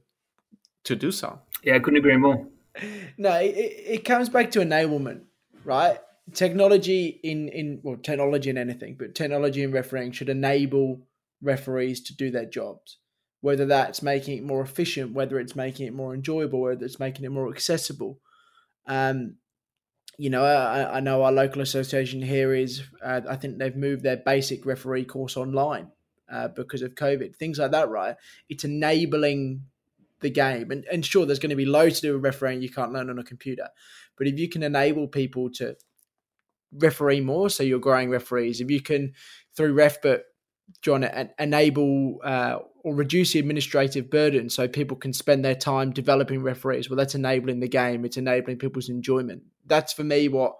[0.84, 1.40] to do so.
[1.62, 2.46] Yeah, I couldn't agree more.
[3.16, 5.22] No, it, it comes back to enablement,
[5.64, 5.98] right?
[6.32, 11.06] Technology in in well, technology in anything, but technology in refereeing should enable
[11.40, 12.98] referees to do their jobs.
[13.44, 17.26] Whether that's making it more efficient, whether it's making it more enjoyable, whether it's making
[17.26, 18.18] it more accessible.
[18.86, 19.36] Um,
[20.16, 22.82] you know, I, I know our local association here is.
[23.04, 25.88] Uh, I think they've moved their basic referee course online
[26.32, 27.36] uh, because of COVID.
[27.36, 28.16] Things like that, right?
[28.48, 29.64] It's enabling
[30.20, 30.70] the game.
[30.70, 33.10] And, and sure, there's going to be loads to do with refereeing you can't learn
[33.10, 33.68] on a computer.
[34.16, 35.76] But if you can enable people to
[36.72, 39.12] referee more, so you're growing referees, if you can,
[39.54, 40.20] through RefBook,
[40.80, 41.04] John,
[41.38, 46.88] enable uh, or reduce the administrative burden so people can spend their time developing referees,
[46.88, 48.04] well, that's enabling the game.
[48.04, 49.42] It's enabling people's enjoyment.
[49.66, 50.54] That's for me what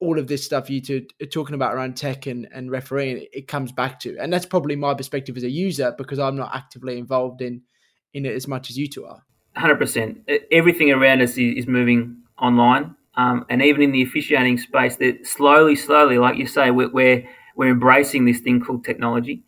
[0.00, 3.46] all of this stuff you two are talking about around tech and, and refereeing, it
[3.46, 4.16] comes back to.
[4.18, 7.62] And that's probably my perspective as a user because I'm not actively involved in
[8.14, 9.22] in it as much as you two are.
[9.56, 10.28] Hundred percent.
[10.50, 15.76] Everything around us is moving online, um, and even in the officiating space, that slowly,
[15.76, 19.44] slowly, like you say, we're we're, we're embracing this thing called technology,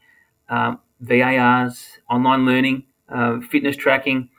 [0.48, 4.30] um, VARs, online learning, uh, fitness tracking,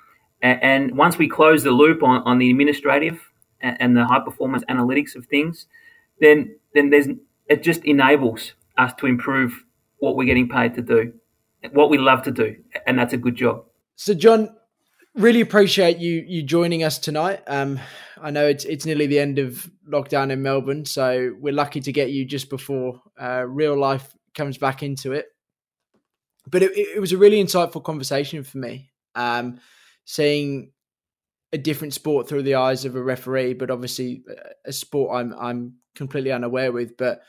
[0.41, 3.19] and, once we close the loop on, on the administrative
[3.61, 5.65] and, and the high performance analytics of things,
[6.21, 7.07] then then there's
[7.47, 9.63] it just enables us to improve
[9.99, 11.13] what we're getting paid to do,
[11.71, 12.55] what we love to do,
[12.85, 13.63] and that's a good job.
[13.95, 14.55] So, John,
[15.15, 17.41] really appreciate you you joining us tonight.
[17.47, 17.79] Um,
[18.21, 21.91] I know it's it's nearly the end of lockdown in Melbourne, so we're lucky to
[21.91, 25.27] get you just before uh, real life comes back into it.
[26.49, 29.59] But it, it was a really insightful conversation for me, um,
[30.05, 30.71] seeing
[31.51, 34.23] a different sport through the eyes of a referee, but obviously
[34.65, 36.97] a sport I'm I'm completely unaware with.
[36.97, 37.21] But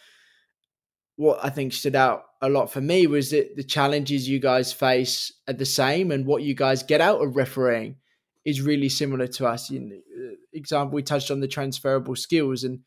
[1.17, 4.73] what I think stood out a lot for me was that the challenges you guys
[4.73, 7.97] face are the same, and what you guys get out of refereeing
[8.45, 9.71] is really similar to us.
[9.71, 12.81] In uh, example, we touched on the transferable skills, and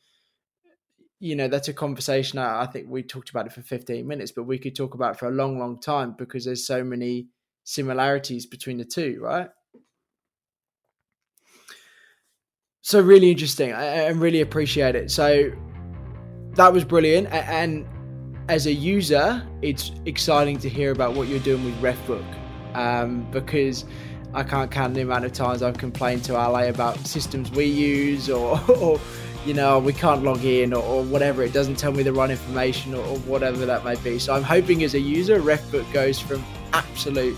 [1.21, 2.39] you know that's a conversation.
[2.39, 5.17] I, I think we talked about it for fifteen minutes, but we could talk about
[5.17, 7.27] for a long, long time because there's so many
[7.63, 9.49] similarities between the two, right?
[12.81, 13.71] So really interesting.
[13.71, 15.11] I really appreciate it.
[15.11, 15.51] So
[16.55, 17.87] that was brilliant, and
[18.49, 22.25] as a user, it's exciting to hear about what you're doing with RefBook
[22.75, 23.85] um, because
[24.33, 28.27] I can't count the amount of times I've complained to LA about systems we use
[28.27, 28.99] or, or
[29.45, 31.43] you know, we can't log in or, or, whatever.
[31.43, 34.19] It doesn't tell me the right information or, or, whatever that may be.
[34.19, 37.35] So I'm hoping as a user, RefBook goes from absolute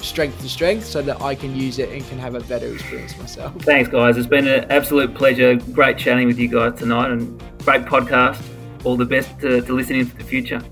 [0.00, 3.16] strength to strength so that I can use it and can have a better experience
[3.18, 3.54] myself.
[3.62, 4.16] Thanks, guys.
[4.16, 5.54] It's been an absolute pleasure.
[5.54, 8.42] Great chatting with you guys tonight and great podcast
[8.84, 10.62] all the best to, to listen into the future.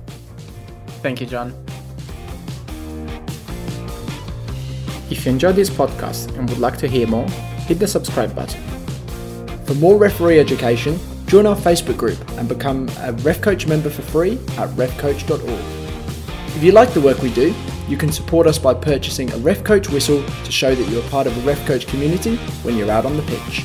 [1.02, 1.52] Thank you, John.
[5.10, 7.28] If you enjoyed this podcast and would like to hear more,
[7.68, 8.73] hit the subscribe button.
[9.64, 14.02] For more referee education, join our Facebook group and become a Ref Coach member for
[14.02, 15.40] free at refcoach.org.
[16.54, 17.54] If you like the work we do,
[17.88, 21.26] you can support us by purchasing a Ref Coach whistle to show that you're part
[21.26, 23.64] of the RefCoach community when you're out on the pitch.